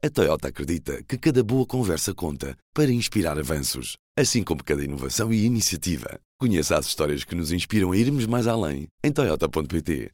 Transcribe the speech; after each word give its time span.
A 0.00 0.08
Toyota 0.08 0.46
acredita 0.46 1.02
que 1.02 1.18
cada 1.18 1.42
boa 1.42 1.66
conversa 1.66 2.14
conta 2.14 2.56
para 2.72 2.88
inspirar 2.88 3.36
avanços, 3.36 3.96
assim 4.16 4.44
como 4.44 4.62
cada 4.62 4.84
inovação 4.84 5.32
e 5.32 5.44
iniciativa. 5.44 6.20
Conheça 6.38 6.78
as 6.78 6.86
histórias 6.86 7.24
que 7.24 7.34
nos 7.34 7.50
inspiram 7.50 7.90
a 7.90 7.96
irmos 7.96 8.24
mais 8.24 8.46
além 8.46 8.86
em 9.02 9.10
Toyota.pt. 9.10 10.12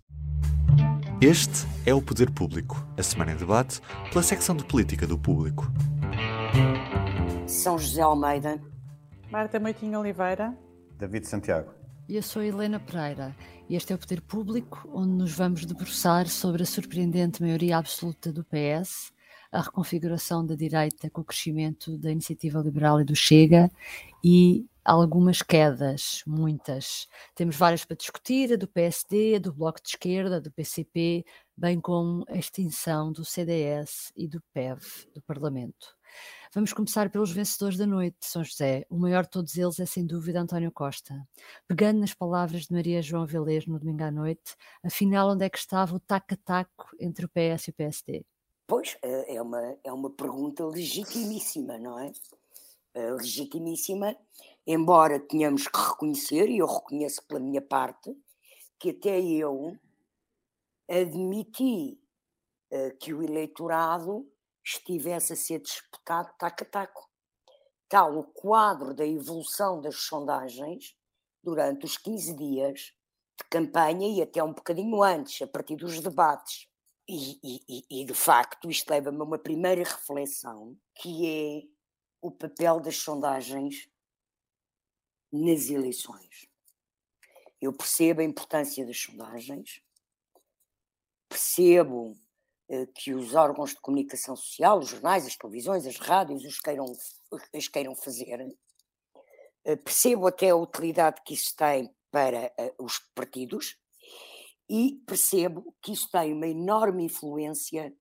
Este 1.20 1.66
é 1.84 1.92
o 1.92 2.00
Poder 2.00 2.30
Público, 2.30 2.82
a 2.96 3.02
semana 3.02 3.32
em 3.32 3.36
debate 3.36 3.82
pela 4.10 4.22
secção 4.22 4.56
de 4.56 4.64
política 4.64 5.06
do 5.06 5.18
Público. 5.18 5.70
São 7.46 7.78
José 7.78 8.00
Almeida, 8.00 8.58
Marta 9.30 9.60
Moitinho 9.60 10.00
Oliveira, 10.00 10.56
David 10.98 11.28
Santiago. 11.28 11.74
E 12.08 12.16
eu 12.16 12.22
sou 12.22 12.42
Helena 12.42 12.80
Pereira 12.80 13.36
e 13.68 13.76
este 13.76 13.92
é 13.92 13.96
o 13.96 13.98
Poder 13.98 14.22
Público, 14.22 14.88
onde 14.94 15.12
nos 15.12 15.32
vamos 15.32 15.66
debruçar 15.66 16.26
sobre 16.26 16.62
a 16.62 16.66
surpreendente 16.66 17.42
maioria 17.42 17.76
absoluta 17.76 18.32
do 18.32 18.42
PS, 18.44 19.12
a 19.54 19.60
reconfiguração 19.60 20.44
da 20.44 20.56
direita 20.56 21.08
com 21.08 21.20
o 21.20 21.24
crescimento 21.24 21.96
da 21.96 22.10
iniciativa 22.10 22.58
liberal 22.58 23.00
e 23.00 23.04
do 23.04 23.14
Chega 23.14 23.70
e 24.22 24.66
algumas 24.84 25.42
quedas, 25.42 26.24
muitas. 26.26 27.08
Temos 27.36 27.56
várias 27.56 27.84
para 27.84 27.96
discutir, 27.96 28.52
a 28.52 28.56
do 28.56 28.66
PSD, 28.66 29.36
a 29.36 29.38
do 29.38 29.52
Bloco 29.52 29.80
de 29.80 29.90
Esquerda, 29.90 30.40
do 30.40 30.50
PCP, 30.50 31.24
bem 31.56 31.80
como 31.80 32.24
a 32.28 32.36
extinção 32.36 33.12
do 33.12 33.24
CDS 33.24 34.12
e 34.16 34.26
do 34.26 34.42
PEV, 34.52 34.80
do 35.14 35.22
Parlamento. 35.22 35.96
Vamos 36.52 36.72
começar 36.72 37.08
pelos 37.08 37.30
vencedores 37.30 37.78
da 37.78 37.86
noite 37.86 38.16
de 38.20 38.26
São 38.26 38.42
José. 38.42 38.84
O 38.90 38.96
maior 38.96 39.22
de 39.22 39.30
todos 39.30 39.56
eles 39.56 39.78
é 39.78 39.86
sem 39.86 40.04
dúvida 40.04 40.40
António 40.40 40.72
Costa. 40.72 41.14
Pegando 41.68 42.00
nas 42.00 42.12
palavras 42.12 42.66
de 42.66 42.72
Maria 42.72 43.00
João 43.00 43.24
Velez 43.24 43.66
no 43.66 43.78
domingo 43.78 44.02
à 44.02 44.10
noite, 44.10 44.56
afinal 44.82 45.30
onde 45.30 45.44
é 45.44 45.48
que 45.48 45.58
estava 45.58 45.94
o 45.94 46.00
taco-taco 46.00 46.88
entre 46.98 47.24
o 47.24 47.28
PS 47.28 47.68
e 47.68 47.70
o 47.70 47.74
PSD? 47.74 48.26
Pois, 48.74 48.98
é 49.02 49.40
uma, 49.40 49.78
é 49.84 49.92
uma 49.92 50.10
pergunta 50.10 50.66
legitimíssima, 50.66 51.78
não 51.78 51.96
é? 51.96 52.12
Legitimíssima, 52.92 54.16
embora 54.66 55.20
tenhamos 55.20 55.68
que 55.68 55.78
reconhecer, 55.78 56.48
e 56.48 56.58
eu 56.58 56.66
reconheço 56.66 57.24
pela 57.24 57.38
minha 57.38 57.62
parte, 57.62 58.12
que 58.76 58.90
até 58.90 59.20
eu 59.20 59.78
admiti 60.90 62.00
uh, 62.72 62.98
que 62.98 63.14
o 63.14 63.22
eleitorado 63.22 64.28
estivesse 64.64 65.34
a 65.34 65.36
ser 65.36 65.60
disputado 65.60 66.34
taco 66.36 66.64
a 66.64 66.66
taco. 66.66 67.08
Tal 67.88 68.18
o 68.18 68.24
quadro 68.24 68.92
da 68.92 69.06
evolução 69.06 69.80
das 69.80 69.98
sondagens 70.00 70.96
durante 71.44 71.84
os 71.84 71.96
15 71.96 72.34
dias 72.34 72.80
de 73.38 73.44
campanha 73.48 74.08
e 74.08 74.20
até 74.20 74.42
um 74.42 74.52
bocadinho 74.52 75.00
antes, 75.00 75.42
a 75.42 75.46
partir 75.46 75.76
dos 75.76 76.00
debates. 76.00 76.73
E, 77.06 77.38
e, 77.42 77.84
e 77.90 78.04
de 78.04 78.14
facto, 78.14 78.70
isto 78.70 78.88
leva-me 78.90 79.20
a 79.20 79.24
uma 79.24 79.38
primeira 79.38 79.82
reflexão, 79.82 80.76
que 80.94 81.26
é 81.26 81.62
o 82.22 82.30
papel 82.30 82.80
das 82.80 82.96
sondagens 82.96 83.88
nas 85.30 85.68
eleições. 85.68 86.48
Eu 87.60 87.72
percebo 87.72 88.20
a 88.20 88.24
importância 88.24 88.86
das 88.86 88.98
sondagens, 88.98 89.82
percebo 91.28 92.16
eh, 92.68 92.86
que 92.86 93.12
os 93.12 93.34
órgãos 93.34 93.70
de 93.70 93.80
comunicação 93.80 94.34
social, 94.34 94.78
os 94.78 94.88
jornais, 94.88 95.26
as 95.26 95.36
televisões, 95.36 95.86
as 95.86 95.98
rádios, 95.98 96.44
os 96.44 96.58
queiram, 96.60 96.86
as 97.54 97.68
queiram 97.68 97.94
fazer. 97.94 98.56
Eh, 99.64 99.76
percebo 99.76 100.26
até 100.26 100.50
a 100.50 100.56
utilidade 100.56 101.20
que 101.24 101.34
isso 101.34 101.54
tem 101.56 101.94
para 102.10 102.52
eh, 102.56 102.74
os 102.78 102.98
partidos 103.14 103.76
e 104.68 105.02
percebo 105.06 105.74
que 105.82 105.92
isso 105.92 106.08
tem 106.10 106.32
uma 106.32 106.46
enorme 106.46 107.04
influência 107.04 107.94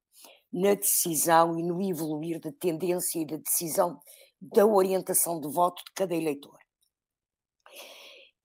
na 0.51 0.75
decisão 0.75 1.57
e 1.57 1.63
no 1.63 1.81
evoluir 1.81 2.39
da 2.39 2.51
tendência 2.51 3.19
e 3.19 3.25
da 3.25 3.37
decisão 3.37 3.99
da 4.39 4.65
orientação 4.65 5.39
de 5.39 5.47
voto 5.47 5.83
de 5.83 5.91
cada 5.93 6.13
eleitor. 6.15 6.57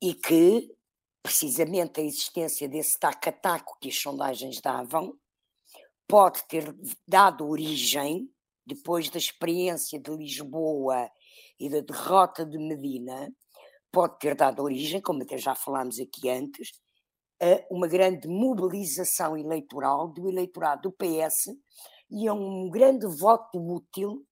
E 0.01 0.15
que, 0.15 0.75
precisamente, 1.23 2.01
a 2.01 2.05
existência 2.05 2.69
desse 2.69 2.99
taco-a-taco 2.99 3.77
que 3.81 3.89
as 3.89 4.01
sondagens 4.01 4.61
davam 4.61 5.19
pode 6.07 6.47
ter 6.49 6.75
dado 7.07 7.47
origem, 7.47 8.33
depois 8.65 9.11
da 9.11 9.19
experiência 9.19 9.99
de 9.99 10.11
Lisboa 10.11 11.11
e 11.59 11.69
da 11.69 11.81
derrota 11.81 12.47
de 12.47 12.59
Medina, 12.59 13.33
pode 13.91 14.19
ter 14.19 14.35
dado 14.35 14.63
origem, 14.63 15.01
como 15.01 15.23
até 15.23 15.37
já 15.37 15.55
falámos 15.55 15.99
aqui 15.99 16.29
antes, 16.29 16.73
a 17.41 17.65
uma 17.71 17.87
grande 17.87 18.27
mobilização 18.27 19.37
eleitoral 19.37 20.09
do 20.09 20.29
eleitorado 20.29 20.83
do 20.83 20.93
PS 20.93 21.57
e 22.11 22.27
a 22.27 22.35
um 22.35 22.69
grande 22.69 23.07
voto 23.07 23.59
útil 23.59 24.27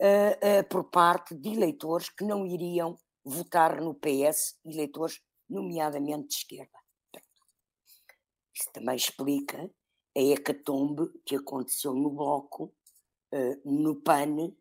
uh, 0.00 0.60
uh, 0.60 0.68
por 0.68 0.84
parte 0.84 1.34
de 1.34 1.50
eleitores 1.50 2.08
que 2.08 2.24
não 2.24 2.46
iriam 2.46 2.98
votar 3.24 3.80
no 3.80 3.94
PS, 3.94 4.58
eleitores 4.64 5.20
nomeadamente 5.48 6.28
de 6.28 6.34
esquerda. 6.34 6.78
Isso 8.54 8.70
também 8.72 8.96
explica 8.96 9.70
a 10.16 10.20
hecatombe 10.20 11.08
que 11.24 11.36
aconteceu 11.36 11.94
no 11.94 12.10
Bloco, 12.10 12.72
uh, 13.32 13.70
no 13.70 13.96
PAN 13.96 14.52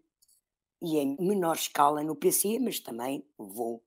e 0.81 0.97
em 0.97 1.17
menor 1.19 1.55
escala 1.55 2.03
no 2.03 2.15
PC, 2.15 2.59
mas 2.59 2.79
também 2.79 3.25
levou 3.37 3.83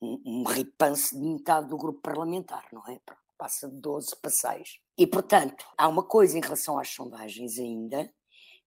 um, 0.00 0.22
um 0.24 0.44
ripanço 0.44 1.18
de 1.18 1.24
metade 1.24 1.68
do 1.68 1.76
grupo 1.76 2.00
parlamentar, 2.00 2.66
não 2.72 2.86
é? 2.88 3.00
Passa 3.38 3.68
de 3.68 3.80
12 3.80 4.16
para 4.20 4.30
6. 4.30 4.78
E, 4.98 5.06
portanto, 5.06 5.66
há 5.76 5.88
uma 5.88 6.02
coisa 6.02 6.38
em 6.38 6.40
relação 6.40 6.78
às 6.78 6.88
sondagens 6.88 7.58
ainda, 7.58 8.10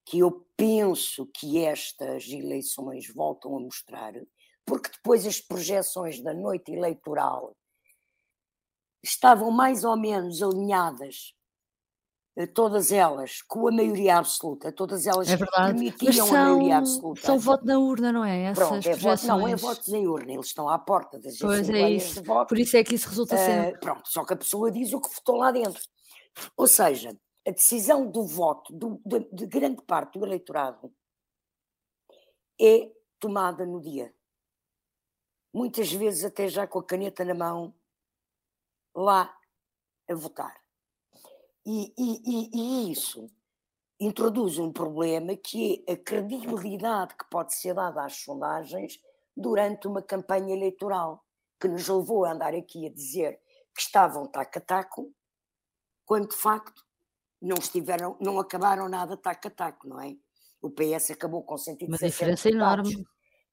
que 0.04 0.20
eu 0.20 0.46
penso 0.56 1.26
que 1.26 1.58
estas 1.58 2.28
eleições 2.28 3.12
voltam 3.12 3.56
a 3.56 3.60
mostrar, 3.60 4.12
porque 4.64 4.90
depois 4.90 5.26
as 5.26 5.40
projeções 5.40 6.22
da 6.22 6.32
noite 6.32 6.72
eleitoral 6.72 7.56
estavam 9.02 9.50
mais 9.50 9.84
ou 9.84 9.96
menos 9.96 10.42
alinhadas 10.42 11.34
todas 12.46 12.92
elas 12.92 13.42
com 13.42 13.68
a 13.68 13.72
maioria 13.72 14.18
absoluta, 14.18 14.72
todas 14.72 15.06
elas 15.06 15.28
é 15.28 15.36
permitiam 15.36 16.26
são, 16.26 16.36
a 16.36 16.44
maioria 16.44 16.78
absoluta. 16.78 17.20
São 17.22 17.38
voto 17.38 17.64
na 17.66 17.78
urna, 17.78 18.12
não 18.12 18.24
é? 18.24 18.44
Essas 18.44 18.68
pronto, 18.68 18.88
é 18.88 18.94
voto, 18.94 19.26
não 19.26 19.48
é 19.48 19.56
votos 19.56 19.88
em 19.88 20.06
urna, 20.06 20.32
eles 20.32 20.46
estão 20.46 20.68
à 20.68 20.78
porta 20.78 21.18
das 21.18 21.38
pois 21.38 21.68
é 21.68 21.90
isso. 21.90 22.20
de 22.20 22.26
voto. 22.26 22.48
Por 22.48 22.58
isso 22.58 22.76
é 22.76 22.84
que 22.84 22.94
isso 22.94 23.08
resulta 23.08 23.36
sempre. 23.36 23.76
Uh, 23.76 23.80
pronto, 23.80 24.08
só 24.08 24.24
que 24.24 24.32
a 24.32 24.36
pessoa 24.36 24.70
diz 24.70 24.92
o 24.92 25.00
que 25.00 25.14
votou 25.14 25.36
lá 25.36 25.50
dentro. 25.50 25.82
Ou 26.56 26.66
seja, 26.66 27.16
a 27.46 27.50
decisão 27.50 28.10
do 28.10 28.24
voto 28.24 28.72
do, 28.72 29.00
de, 29.04 29.28
de 29.32 29.46
grande 29.46 29.82
parte 29.82 30.18
do 30.18 30.24
eleitorado 30.24 30.92
é 32.60 32.90
tomada 33.18 33.64
no 33.66 33.80
dia. 33.80 34.14
Muitas 35.52 35.92
vezes 35.92 36.24
até 36.24 36.48
já 36.48 36.66
com 36.66 36.78
a 36.78 36.84
caneta 36.84 37.24
na 37.24 37.34
mão, 37.34 37.74
lá 38.94 39.34
a 40.08 40.14
votar. 40.14 40.59
E, 41.66 41.92
e, 41.96 42.50
e, 42.54 42.92
isso 42.92 43.30
introduz 43.98 44.58
um 44.58 44.72
problema 44.72 45.36
que 45.36 45.84
é 45.86 45.92
a 45.92 45.96
credibilidade 45.96 47.14
que 47.14 47.28
pode 47.30 47.54
ser 47.54 47.74
dada 47.74 48.04
às 48.04 48.16
sondagens 48.16 48.98
durante 49.36 49.86
uma 49.86 50.02
campanha 50.02 50.54
eleitoral, 50.54 51.24
que 51.60 51.68
nos 51.68 51.86
levou 51.86 52.24
a 52.24 52.32
andar 52.32 52.54
aqui 52.54 52.86
a 52.86 52.90
dizer 52.90 53.38
que 53.74 53.82
estavam 53.82 54.26
taco 54.26 54.58
a 54.58 54.60
taco, 54.60 55.12
quando 56.06 56.30
de 56.30 56.36
facto 56.36 56.84
não 57.40 57.56
estiveram, 57.58 58.16
não 58.20 58.38
acabaram 58.38 58.88
nada 58.88 59.16
taco 59.16 59.48
a 59.48 59.50
taco, 59.50 59.86
não 59.86 60.00
é? 60.00 60.16
O 60.62 60.70
PS 60.70 61.12
acabou 61.12 61.42
com 61.42 61.56
117 61.56 61.88
Uma 61.88 62.10
diferença 62.10 62.48
enorme. 62.48 63.06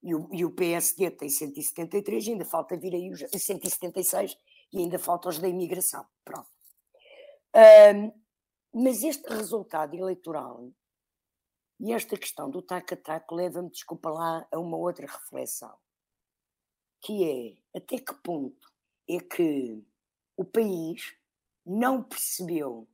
E 0.04 0.14
o, 0.14 0.30
e 0.32 0.46
o 0.46 0.52
PSD 0.52 1.12
tem 1.12 1.30
173, 1.30 2.28
ainda 2.30 2.46
falta 2.46 2.78
vir 2.78 2.94
aí 2.94 3.12
os 3.12 3.20
176 3.20 4.38
e 4.72 4.80
ainda 4.80 5.00
falta 5.00 5.30
os 5.30 5.40
da 5.40 5.48
imigração. 5.48 6.06
Pronto. 6.24 6.57
Um, 7.56 8.12
mas 8.74 9.04
este 9.04 9.28
resultado 9.30 9.96
eleitoral 9.96 10.72
e 11.80 11.94
esta 11.94 12.18
questão 12.18 12.50
do 12.50 12.62
tac-a-tac 12.62 13.32
leva-me, 13.34 13.70
desculpa 13.70 14.10
lá, 14.10 14.48
a 14.52 14.60
uma 14.60 14.78
outra 14.78 15.06
reflexão, 15.06 15.78
que 17.02 17.24
é 17.24 17.78
até 17.78 18.00
que 18.00 18.14
ponto 18.16 18.72
é 19.10 19.20
que 19.20 19.84
o 20.36 20.44
país 20.44 21.16
não 21.66 22.04
percebeu 22.04 22.88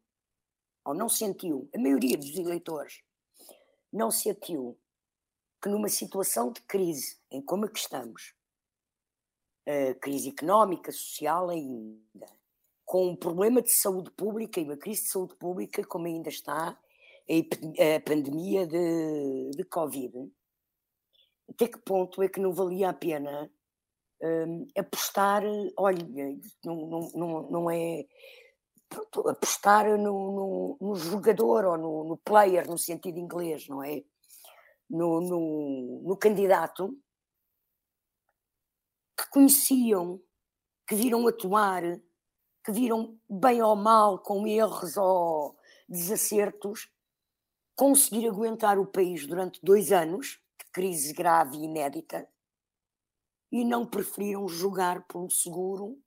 ou 0.85 0.93
não 0.93 1.07
sentiu, 1.07 1.69
a 1.73 1.79
maioria 1.79 2.17
dos 2.17 2.37
eleitores 2.37 3.01
não 3.91 4.11
sentiu 4.11 4.77
que 5.61 5.69
numa 5.69 5.87
situação 5.87 6.51
de 6.51 6.61
crise 6.61 7.17
em 7.31 7.41
como 7.41 7.65
é 7.65 7.69
que 7.69 7.79
estamos, 7.79 8.35
crise 10.01 10.29
económica, 10.29 10.91
social 10.91 11.49
ainda, 11.49 12.27
com 12.93 13.07
um 13.07 13.15
problema 13.15 13.59
de 13.59 13.71
saúde 13.71 14.11
pública 14.11 14.59
e 14.59 14.65
uma 14.65 14.77
crise 14.77 15.01
de 15.01 15.09
saúde 15.09 15.35
pública, 15.37 15.83
como 15.83 16.05
ainda 16.05 16.29
está 16.29 16.77
a, 16.77 17.99
pandemia 18.07 18.67
de, 18.67 19.49
de 19.49 19.63
Covid, 19.63 20.31
até 21.49 21.67
que 21.67 21.79
ponto 21.79 22.21
é 22.21 22.29
que 22.29 22.39
não 22.39 22.53
valia 22.53 22.89
a 22.89 22.93
pena 22.93 23.51
um, 24.21 24.67
apostar, 24.77 25.41
olha, 25.75 26.05
não, 26.63 27.09
não, 27.15 27.49
não, 27.49 27.71
é 27.71 28.05
pronto, 28.87 29.27
apostar 29.27 29.87
no, 29.97 29.97
no, 29.97 30.77
no, 30.79 30.95
jogador 30.95 31.65
ou 31.65 31.77
no, 31.79 32.03
no, 32.03 32.17
player 32.17 32.69
no 32.69 32.77
sentido 32.77 33.17
inglês, 33.17 33.67
não 33.67 33.81
é? 33.81 34.03
no, 34.87 35.19
no, 35.19 36.03
no 36.09 36.15
candidato 36.15 36.95
que 39.17 39.27
conheciam, 39.31 40.21
que 40.87 40.93
viram 40.93 41.27
atuar, 41.27 41.81
que 42.63 42.71
viram 42.71 43.19
bem 43.29 43.61
ou 43.61 43.75
mal, 43.75 44.19
com 44.19 44.47
erros 44.47 44.95
ou 44.97 45.57
desacertos, 45.87 46.89
conseguir 47.75 48.27
aguentar 48.27 48.79
o 48.79 48.85
país 48.85 49.27
durante 49.27 49.59
dois 49.61 49.91
anos 49.91 50.39
de 50.57 50.71
crise 50.71 51.13
grave 51.13 51.57
e 51.57 51.65
inédita 51.65 52.27
e 53.51 53.63
não 53.63 53.85
preferiram 53.85 54.47
jogar 54.47 55.05
pelo 55.07 55.29
seguro 55.29 55.99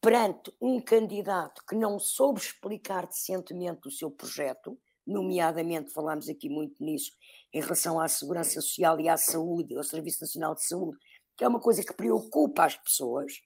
perante 0.00 0.52
um 0.60 0.80
candidato 0.80 1.62
que 1.68 1.74
não 1.74 1.98
soube 1.98 2.40
explicar 2.40 3.06
decentemente 3.06 3.86
o 3.86 3.90
seu 3.90 4.10
projeto, 4.10 4.78
nomeadamente 5.06 5.92
falámos 5.92 6.28
aqui 6.28 6.48
muito 6.48 6.82
nisso, 6.82 7.12
em 7.52 7.60
relação 7.60 8.00
à 8.00 8.08
segurança 8.08 8.60
social 8.60 8.98
e 8.98 9.08
à 9.08 9.16
saúde, 9.16 9.76
ao 9.76 9.84
Serviço 9.84 10.22
Nacional 10.22 10.54
de 10.54 10.64
Saúde, 10.64 10.98
que 11.36 11.44
é 11.44 11.48
uma 11.48 11.60
coisa 11.60 11.82
que 11.84 11.92
preocupa 11.92 12.64
as 12.64 12.76
pessoas, 12.76 13.40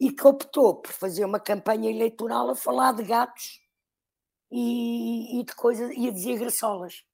e 0.00 0.10
que 0.10 0.26
optou 0.26 0.76
por 0.76 0.90
fazer 0.90 1.26
uma 1.26 1.38
campanha 1.38 1.90
eleitoral 1.90 2.48
a 2.48 2.56
falar 2.56 2.92
de 2.92 3.02
gatos 3.02 3.60
e, 4.50 5.38
e 5.38 5.44
de 5.44 5.54
coisas 5.54 5.94
e 5.94 6.08
a 6.08 6.10
dizer 6.10 6.38
graçolas. 6.38 7.04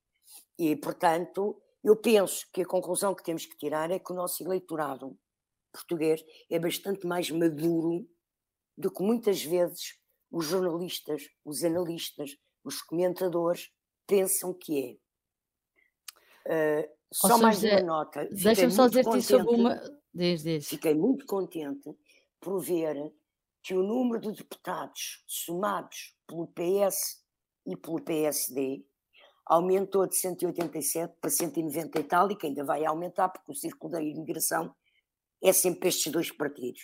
E, 0.57 0.77
portanto, 0.77 1.61
eu 1.83 1.97
penso 1.97 2.47
que 2.53 2.63
a 2.63 2.67
conclusão 2.67 3.13
que 3.13 3.25
temos 3.25 3.45
que 3.45 3.57
tirar 3.57 3.91
é 3.91 3.99
que 3.99 4.13
o 4.13 4.15
nosso 4.15 4.43
eleitorado 4.45 5.19
português 5.73 6.25
é 6.49 6.59
bastante 6.59 7.07
mais 7.07 7.29
maduro 7.31 8.09
do 8.79 8.91
que 8.91 9.03
muitas 9.03 9.43
vezes 9.43 9.99
os 10.31 10.47
jornalistas, 10.47 11.29
os 11.45 11.65
analistas, 11.65 12.37
os 12.65 12.81
comentadores 12.83 13.71
pensam 14.07 14.55
que 14.55 15.01
é. 16.47 16.85
Uh, 16.85 16.97
só 17.13 17.37
mais 17.39 17.63
uma 17.63 17.83
nota. 17.83 18.29
Deixa-me 18.31 18.73
só 18.73 18.87
dizer-te 18.87 19.23
sobre 19.23 19.55
uma. 19.57 19.81
Diz, 20.15 20.43
diz. 20.43 20.69
Fiquei 20.69 20.95
muito 20.95 21.27
contente 21.27 21.95
por 22.47 22.61
ver 22.61 23.13
que 23.61 23.75
o 23.75 23.83
número 23.83 24.21
de 24.21 24.39
deputados 24.39 25.25
somados 25.27 26.17
pelo 26.29 26.47
PS 26.47 27.21
e 27.67 27.77
pelo 27.77 28.01
PSD 28.01 28.87
aumentou 29.45 30.07
de 30.07 30.15
187 30.15 31.13
para 31.21 31.29
190 31.29 31.99
e 31.99 32.05
tal, 32.05 32.31
e 32.31 32.37
que 32.37 32.47
ainda 32.47 32.63
vai 32.63 32.85
aumentar, 32.85 33.31
porque 33.31 33.51
o 33.51 33.55
círculo 33.55 33.95
da 33.95 34.01
imigração 34.01 34.73
é 35.43 35.53
sempre 35.53 35.89
estes 35.89 36.13
dois 36.13 36.31
partidos. 36.31 36.83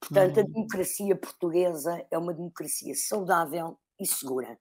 Portanto, 0.00 0.38
uhum. 0.38 0.42
a 0.42 0.46
democracia 0.46 1.14
portuguesa 1.14 2.04
é 2.10 2.18
uma 2.18 2.34
democracia 2.34 2.94
saudável 2.96 3.78
e 4.00 4.06
segura. 4.08 4.58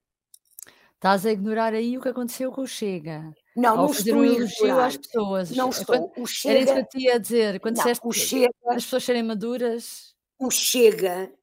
Estás 0.93 1.25
a 1.25 1.31
ignorar 1.31 1.73
aí 1.73 1.97
o 1.97 2.01
que 2.01 2.09
aconteceu 2.09 2.51
com 2.51 2.61
o 2.61 2.67
Chega. 2.67 3.33
Não, 3.55 3.75
não 3.75 3.87
fazer 3.87 4.11
estou 4.11 4.21
um 4.21 4.23
elogio 4.23 4.79
às 4.79 4.97
pessoas. 4.97 5.49
Não 5.49 5.69
estou. 5.69 6.13
o 6.15 6.27
Chega... 6.27 6.53
Era 6.53 6.63
isso 6.63 6.73
que 6.73 6.79
eu 6.79 6.85
te 6.85 7.05
ia 7.07 7.19
dizer. 7.19 7.59
Quando 7.59 7.77
não, 7.77 7.83
disseste 7.83 8.07
o 8.07 8.11
Chega... 8.11 8.53
as 8.67 8.83
pessoas 8.83 9.03
serem 9.03 9.23
maduras. 9.23 10.13
O 10.39 10.49
Chega 10.49 11.33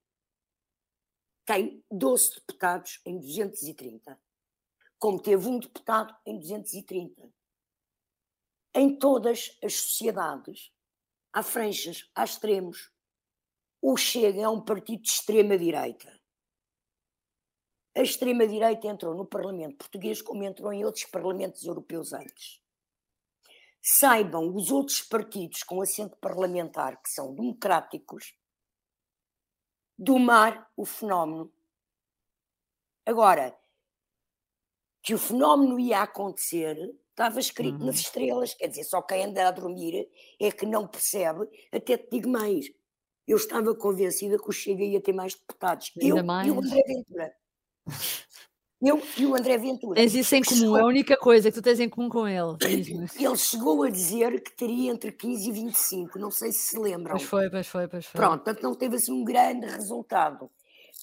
tem 1.44 1.84
12 1.90 2.34
deputados 2.34 3.00
em 3.06 3.18
230, 3.18 4.20
como 4.98 5.22
teve 5.22 5.46
um 5.46 5.58
deputado 5.58 6.14
em 6.26 6.38
230. 6.38 7.32
Em 8.74 8.98
todas 8.98 9.56
as 9.62 9.74
sociedades 9.74 10.72
há 11.32 11.42
franjas, 11.42 12.10
há 12.14 12.24
extremos. 12.24 12.92
O 13.80 13.96
Chega 13.96 14.42
é 14.42 14.48
um 14.48 14.60
partido 14.60 15.02
de 15.02 15.10
extrema-direita. 15.10 16.20
A 17.96 18.02
extrema-direita 18.02 18.86
entrou 18.86 19.14
no 19.14 19.26
Parlamento 19.26 19.78
português 19.78 20.20
como 20.20 20.44
entrou 20.44 20.72
em 20.72 20.84
outros 20.84 21.04
parlamentos 21.06 21.64
europeus 21.64 22.12
antes. 22.12 22.60
Saibam 23.80 24.54
os 24.54 24.70
outros 24.70 25.00
partidos 25.00 25.62
com 25.62 25.80
assento 25.80 26.16
parlamentar, 26.18 27.00
que 27.02 27.08
são 27.08 27.34
democráticos, 27.34 28.34
domar 30.00 30.66
o 30.74 30.86
fenómeno. 30.86 31.52
Agora, 33.04 33.54
que 35.02 35.12
o 35.14 35.18
fenómeno 35.18 35.78
ia 35.78 36.02
acontecer, 36.02 36.76
estava 37.10 37.38
escrito 37.38 37.78
uhum. 37.78 37.86
nas 37.86 37.96
estrelas, 37.96 38.54
quer 38.54 38.68
dizer, 38.68 38.84
só 38.84 39.02
quem 39.02 39.24
anda 39.24 39.46
a 39.46 39.50
dormir 39.50 40.08
é 40.40 40.50
que 40.50 40.64
não 40.64 40.88
percebe, 40.88 41.46
até 41.70 41.98
te 41.98 42.08
digo 42.12 42.30
mais, 42.30 42.66
eu 43.28 43.36
estava 43.36 43.74
convencida 43.74 44.38
que 44.38 44.48
o 44.48 44.52
Chega 44.52 44.82
ia 44.82 45.02
ter 45.02 45.12
mais 45.12 45.34
deputados. 45.34 45.92
Ainda 46.00 46.18
eu 46.18 46.24
mais. 46.24 46.48
e 46.48 46.50
o 46.50 46.58
André 46.58 46.82
Ventura. 46.86 47.34
Eu 48.82 49.02
e 49.18 49.26
o 49.26 49.34
André 49.34 49.58
Ventura. 49.58 49.96
Tens 49.96 50.14
isso 50.14 50.34
em 50.34 50.42
comum, 50.42 50.76
é 50.76 50.80
a 50.80 50.86
única 50.86 51.16
coisa 51.16 51.50
que 51.50 51.60
tu 51.60 51.62
tens 51.62 51.78
em 51.80 51.88
comum 51.88 52.08
com 52.08 52.26
ele. 52.26 52.56
Ele 53.18 53.36
chegou 53.36 53.82
a 53.82 53.90
dizer 53.90 54.42
que 54.42 54.52
teria 54.52 54.90
entre 54.90 55.12
15 55.12 55.48
e 55.48 55.52
25, 55.52 56.18
não 56.18 56.30
sei 56.30 56.50
se 56.50 56.70
se 56.70 56.78
lembram. 56.78 57.16
Pois 57.16 57.24
foi, 57.24 57.50
pois 57.50 57.66
foi, 57.66 57.88
pois 57.88 58.06
foi. 58.06 58.18
Pronto, 58.18 58.42
portanto 58.42 58.62
não 58.62 58.74
teve 58.74 58.96
assim 58.96 59.12
um 59.12 59.22
grande 59.22 59.66
resultado 59.66 60.50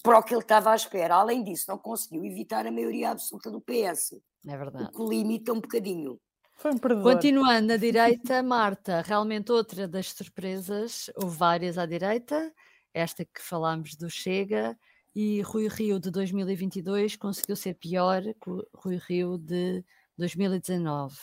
para 0.01 0.18
o 0.18 0.24
que 0.24 0.33
ele 0.33 0.41
estava 0.41 0.71
à 0.71 0.75
espera. 0.75 1.15
Além 1.15 1.44
disso, 1.44 1.65
não 1.68 1.77
conseguiu 1.77 2.25
evitar 2.25 2.65
a 2.65 2.71
maioria 2.71 3.12
absoluta 3.12 3.51
do 3.51 3.62
PS. 3.62 4.19
É 4.47 4.57
verdade. 4.57 4.85
O 4.85 4.91
que 4.91 5.15
limita 5.15 5.53
um 5.53 5.62
bocadinho. 5.62 6.19
Foi 6.56 6.71
um 6.71 6.77
perdedor. 6.77 7.13
Continuando 7.13 7.68
na 7.68 7.77
direita, 7.77 8.41
Marta, 8.41 9.03
realmente 9.06 9.51
outra 9.51 9.88
das 9.88 10.12
surpresas, 10.12 11.12
houve 11.15 11.38
várias 11.38 11.77
à 11.77 11.85
direita, 11.85 12.51
esta 12.91 13.24
que 13.24 13.39
falámos 13.39 13.95
do 13.95 14.09
Chega, 14.09 14.75
e 15.19 15.42
Rui 15.42 15.68
Rio 15.68 16.00
de 16.00 16.12
2022 16.12 17.16
conseguiu 17.16 17.56
ser 17.56 17.74
pior 17.74 18.22
que 18.22 18.52
o 18.52 18.64
Rui 18.72 18.98
Rio 18.98 19.36
de 19.40 19.84
2019. 20.16 21.18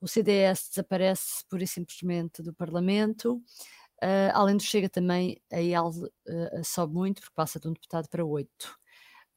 O 0.00 0.08
CDS 0.08 0.70
desaparece 0.70 1.44
pura 1.48 1.62
e 1.62 1.66
simplesmente 1.68 2.42
do 2.42 2.52
Parlamento, 2.52 3.36
uh, 4.02 4.34
além 4.34 4.56
do 4.56 4.62
Chega 4.64 4.88
também, 4.88 5.40
a 5.52 5.60
IAL 5.60 5.90
uh, 5.90 6.64
sobe 6.64 6.94
muito, 6.94 7.20
porque 7.20 7.34
passa 7.36 7.60
de 7.60 7.68
um 7.68 7.72
deputado 7.72 8.08
para 8.08 8.24
oito. 8.24 8.76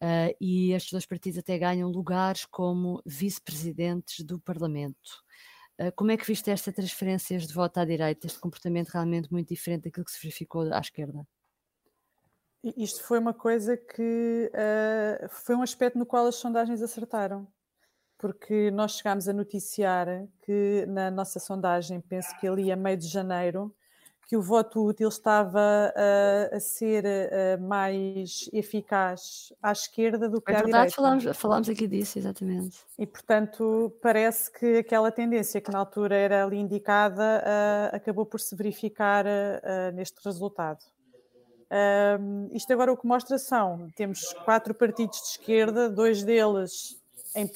Uh, 0.01 0.33
e 0.41 0.71
estes 0.71 0.91
dois 0.91 1.05
partidos 1.05 1.37
até 1.37 1.59
ganham 1.59 1.91
lugares 1.91 2.43
como 2.45 3.03
vice-presidentes 3.05 4.25
do 4.25 4.39
Parlamento. 4.39 5.23
Ah, 5.77 5.91
como 5.91 6.09
é 6.09 6.17
que 6.17 6.25
viste 6.25 6.49
esta 6.49 6.71
transferências 6.73 7.45
de 7.45 7.53
voto 7.53 7.79
à 7.79 7.85
direita, 7.85 8.25
este 8.25 8.39
comportamento 8.39 8.89
realmente 8.89 9.31
muito 9.31 9.49
diferente 9.49 9.83
daquilo 9.83 10.05
que 10.05 10.11
se 10.11 10.19
verificou 10.19 10.73
à 10.73 10.79
esquerda? 10.79 11.23
Isto 12.63 13.03
foi 13.03 13.17
uma 13.17 13.33
coisa 13.33 13.75
que 13.75 14.51
uh, 14.53 15.29
foi 15.29 15.55
um 15.55 15.63
aspecto 15.63 15.97
no 15.97 16.05
qual 16.05 16.27
as 16.27 16.35
sondagens 16.35 16.81
acertaram, 16.81 17.47
porque 18.19 18.69
nós 18.69 18.97
chegámos 18.97 19.27
a 19.27 19.33
noticiar 19.33 20.27
que 20.43 20.85
na 20.87 21.09
nossa 21.09 21.39
sondagem, 21.39 21.99
penso 21.99 22.29
que 22.39 22.47
ali 22.47 22.71
a 22.71 22.75
meio 22.75 22.97
de 22.97 23.07
janeiro, 23.07 23.73
que 24.27 24.37
o 24.37 24.41
voto 24.41 24.85
útil 24.85 25.09
estava 25.09 25.59
uh, 25.59 26.55
a 26.55 26.59
ser 26.59 27.03
uh, 27.03 27.61
mais 27.61 28.47
eficaz 28.53 29.51
à 29.61 29.71
esquerda 29.71 30.29
do 30.29 30.39
que 30.39 30.51
é 30.51 30.55
à 30.55 30.59
verdade, 30.59 30.89
direita. 30.89 30.95
Falámos, 30.95 31.37
falámos 31.37 31.67
aqui 31.67 31.87
disso, 31.87 32.19
exatamente. 32.19 32.77
E, 32.97 33.07
portanto, 33.07 33.91
parece 34.01 34.51
que 34.51 34.77
aquela 34.77 35.11
tendência 35.11 35.59
que 35.59 35.71
na 35.71 35.79
altura 35.79 36.15
era 36.15 36.45
ali 36.45 36.57
indicada 36.59 37.43
uh, 37.43 37.95
acabou 37.95 38.25
por 38.25 38.39
se 38.39 38.55
verificar 38.55 39.25
neste 39.93 40.23
resultado. 40.23 40.79
Isto 42.53 42.73
agora 42.73 42.91
o 42.91 42.97
que 42.97 43.07
mostra 43.07 43.37
são, 43.37 43.89
temos 43.95 44.33
quatro 44.45 44.73
partidos 44.73 45.19
de 45.21 45.27
esquerda, 45.27 45.89
dois 45.89 46.23
deles 46.23 46.99
em, 47.35 47.49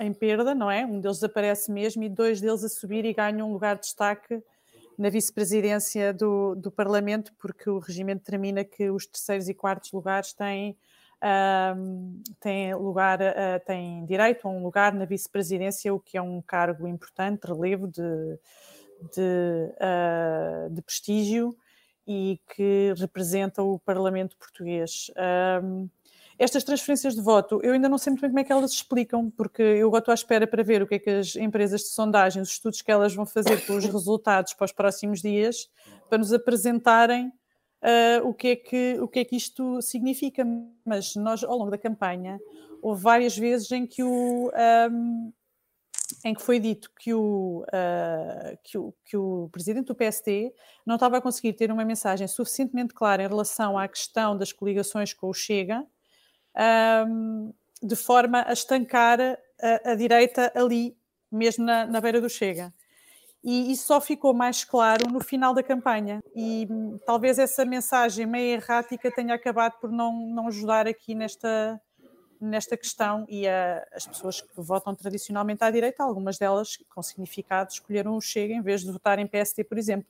em 0.00 0.12
perda, 0.12 0.54
não 0.54 0.70
é? 0.70 0.84
Um 0.86 1.00
deles 1.00 1.18
desaparece 1.18 1.70
mesmo 1.70 2.02
e 2.02 2.08
dois 2.08 2.40
deles 2.40 2.64
a 2.64 2.68
subir 2.68 3.04
e 3.04 3.12
ganham 3.12 3.48
um 3.48 3.52
lugar 3.52 3.76
de 3.76 3.82
destaque 3.82 4.42
na 4.98 5.08
vice-presidência 5.08 6.12
do, 6.12 6.54
do 6.54 6.70
Parlamento, 6.70 7.32
porque 7.38 7.68
o 7.68 7.78
regimento 7.78 8.24
determina 8.24 8.64
que 8.64 8.90
os 8.90 9.06
terceiros 9.06 9.48
e 9.48 9.54
quartos 9.54 9.92
lugares 9.92 10.32
têm, 10.32 10.76
um, 11.76 12.22
têm, 12.40 12.74
lugar, 12.74 13.20
uh, 13.20 13.64
têm 13.66 14.04
direito 14.04 14.46
a 14.46 14.50
um 14.50 14.62
lugar 14.62 14.92
na 14.94 15.04
vice-presidência, 15.04 15.92
o 15.92 16.00
que 16.00 16.16
é 16.16 16.22
um 16.22 16.40
cargo 16.40 16.86
importante, 16.86 17.46
relevo 17.46 17.86
de, 17.86 18.38
de, 19.14 19.72
uh, 19.76 20.70
de 20.70 20.82
prestígio 20.82 21.56
e 22.06 22.40
que 22.54 22.92
representa 22.96 23.62
o 23.62 23.78
Parlamento 23.78 24.36
português. 24.36 25.10
Um, 25.62 25.88
estas 26.38 26.64
transferências 26.64 27.14
de 27.14 27.20
voto, 27.20 27.60
eu 27.62 27.72
ainda 27.72 27.88
não 27.88 27.98
sei 27.98 28.10
muito 28.10 28.22
bem 28.22 28.30
como 28.30 28.40
é 28.40 28.44
que 28.44 28.52
elas 28.52 28.72
explicam, 28.72 29.30
porque 29.30 29.62
eu 29.62 29.96
estou 29.96 30.10
à 30.10 30.14
espera 30.14 30.46
para 30.46 30.62
ver 30.62 30.82
o 30.82 30.86
que 30.86 30.96
é 30.96 30.98
que 30.98 31.10
as 31.10 31.36
empresas 31.36 31.82
de 31.82 31.88
sondagem, 31.88 32.42
os 32.42 32.50
estudos 32.50 32.82
que 32.82 32.90
elas 32.90 33.14
vão 33.14 33.24
fazer 33.24 33.64
com 33.66 33.76
os 33.76 33.84
resultados 33.84 34.52
para 34.54 34.64
os 34.64 34.72
próximos 34.72 35.22
dias, 35.22 35.70
para 36.08 36.18
nos 36.18 36.32
apresentarem 36.32 37.28
uh, 37.28 38.26
o, 38.26 38.34
que 38.34 38.48
é 38.48 38.56
que, 38.56 38.98
o 39.00 39.08
que 39.08 39.20
é 39.20 39.24
que 39.24 39.36
isto 39.36 39.80
significa. 39.82 40.44
Mas 40.84 41.14
nós, 41.14 41.44
ao 41.44 41.56
longo 41.56 41.70
da 41.70 41.78
campanha, 41.78 42.40
houve 42.80 43.02
várias 43.02 43.36
vezes 43.36 43.70
em 43.70 43.86
que 43.86 44.02
o. 44.02 44.50
Um, 44.90 45.32
em 46.24 46.34
que 46.34 46.42
foi 46.42 46.58
dito 46.58 46.90
que 46.98 47.12
o, 47.14 47.64
uh, 47.68 48.58
que, 48.62 48.78
o, 48.78 48.94
que 49.04 49.16
o 49.16 49.48
presidente 49.50 49.86
do 49.86 49.94
PSD 49.94 50.52
não 50.84 50.96
estava 50.96 51.18
a 51.18 51.20
conseguir 51.20 51.52
ter 51.54 51.70
uma 51.70 51.84
mensagem 51.84 52.26
suficientemente 52.26 52.94
clara 52.94 53.22
em 53.22 53.28
relação 53.28 53.78
à 53.78 53.86
questão 53.88 54.36
das 54.36 54.52
coligações 54.52 55.12
com 55.12 55.28
o 55.28 55.34
Chega, 55.34 55.86
um, 57.06 57.52
de 57.82 57.96
forma 57.96 58.44
a 58.46 58.52
estancar 58.52 59.20
a, 59.20 59.90
a, 59.90 59.94
direita 59.94 60.52
ali 60.54 60.96
mesmo 61.30 61.64
na, 61.64 61.86
na 61.86 62.00
beira 62.00 62.20
do 62.20 62.28
Chega. 62.28 62.72
E 63.44 63.72
isso 63.72 63.86
só 63.86 64.00
ficou 64.00 64.32
mais 64.32 64.64
claro 64.64 65.08
no 65.10 65.20
final 65.20 65.52
da 65.52 65.62
campanha. 65.62 66.22
E 66.34 66.66
hum, 66.70 66.96
talvez 67.04 67.38
essa 67.38 67.64
mensagem 67.64 68.24
meio 68.24 68.54
errática 68.54 69.10
tenha 69.10 69.34
acabado 69.34 69.80
por 69.80 69.90
não, 69.90 70.28
não 70.28 70.46
ajudar 70.46 70.86
aqui 70.86 71.14
nesta, 71.14 71.80
nesta 72.44 72.76
questão. 72.76 73.24
E 73.28 73.46
a, 73.46 73.86
as 73.92 74.06
pessoas 74.06 74.40
que 74.40 74.48
votam 74.56 74.94
tradicionalmente 74.94 75.62
à 75.64 75.70
direita, 75.70 76.02
algumas 76.02 76.38
delas 76.38 76.78
com 76.88 77.02
significado, 77.02 77.70
escolheram 77.72 78.16
o 78.16 78.20
Chega 78.20 78.54
em 78.54 78.62
vez 78.62 78.82
de 78.82 78.90
votar 78.90 79.18
em 79.18 79.26
PST, 79.26 79.64
por 79.64 79.78
exemplo. 79.78 80.06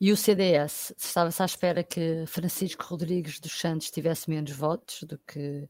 E 0.00 0.12
o 0.12 0.16
CDS, 0.16 0.94
estava-se 0.96 1.42
à 1.42 1.44
espera 1.44 1.82
que 1.82 2.24
Francisco 2.26 2.84
Rodrigues 2.84 3.40
dos 3.40 3.58
Santos 3.58 3.90
tivesse 3.90 4.30
menos 4.30 4.52
votos 4.52 5.02
do 5.02 5.18
que 5.18 5.68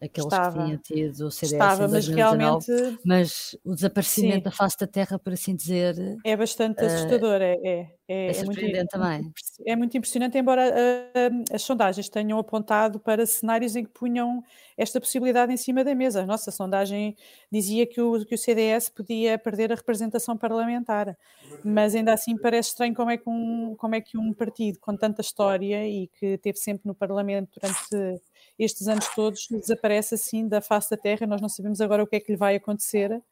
aqueles 0.00 0.32
estava, 0.32 0.58
que 0.58 0.64
tinha 0.64 0.78
tido 0.78 1.26
o 1.26 1.30
CDS 1.30 1.52
estava, 1.52 1.84
em 1.84 1.90
2019, 1.90 2.38
mas, 2.38 2.66
realmente, 2.66 3.00
mas 3.04 3.56
o 3.64 3.74
desaparecimento 3.74 4.36
sim. 4.36 4.42
da 4.42 4.50
face 4.50 4.76
da 4.78 4.86
terra, 4.86 5.18
por 5.18 5.32
assim 5.32 5.54
dizer... 5.54 5.94
É 6.24 6.36
bastante 6.36 6.82
uh, 6.82 6.86
assustador, 6.86 7.40
é, 7.42 7.58
é, 7.64 7.90
é, 8.08 8.26
é 8.28 8.32
surpreendente 8.32 8.78
muito, 8.78 8.90
também. 8.90 9.32
É 9.66 9.76
muito 9.76 9.96
impressionante, 9.96 10.38
embora 10.38 10.70
uh, 10.70 11.54
as 11.54 11.62
sondagens 11.62 12.08
tenham 12.08 12.38
apontado 12.38 13.00
para 13.00 13.26
cenários 13.26 13.74
em 13.74 13.84
que 13.84 13.90
punham 13.90 14.42
esta 14.76 15.00
possibilidade 15.00 15.52
em 15.52 15.56
cima 15.56 15.82
da 15.82 15.94
mesa. 15.94 16.22
A 16.22 16.26
nossa 16.26 16.50
sondagem 16.50 17.16
dizia 17.50 17.86
que 17.86 18.00
o, 18.00 18.24
que 18.24 18.34
o 18.34 18.38
CDS 18.38 18.88
podia 18.88 19.36
perder 19.36 19.72
a 19.72 19.74
representação 19.74 20.36
parlamentar, 20.36 21.16
mas 21.64 21.94
ainda 21.94 22.12
assim 22.12 22.36
parece 22.36 22.70
estranho 22.70 22.94
como 22.94 23.10
é 23.10 23.16
que 23.16 23.28
um, 23.28 23.74
como 23.76 23.94
é 23.96 24.00
que 24.00 24.16
um 24.16 24.32
partido 24.32 24.78
com 24.78 24.96
tanta 24.96 25.20
história 25.20 25.86
e 25.88 26.06
que 26.18 26.38
teve 26.38 26.58
sempre 26.58 26.86
no 26.86 26.94
Parlamento 26.94 27.58
durante 27.60 28.22
estes 28.58 28.88
anos 28.88 29.08
todos 29.14 29.46
desaparece 29.50 30.14
assim 30.14 30.48
da 30.48 30.60
face 30.60 30.90
da 30.90 30.96
terra, 30.96 31.26
nós 31.26 31.40
não 31.40 31.48
sabemos 31.48 31.80
agora 31.80 32.02
o 32.02 32.06
que 32.06 32.16
é 32.16 32.20
que 32.20 32.32
lhe 32.32 32.38
vai 32.38 32.56
acontecer. 32.56 33.22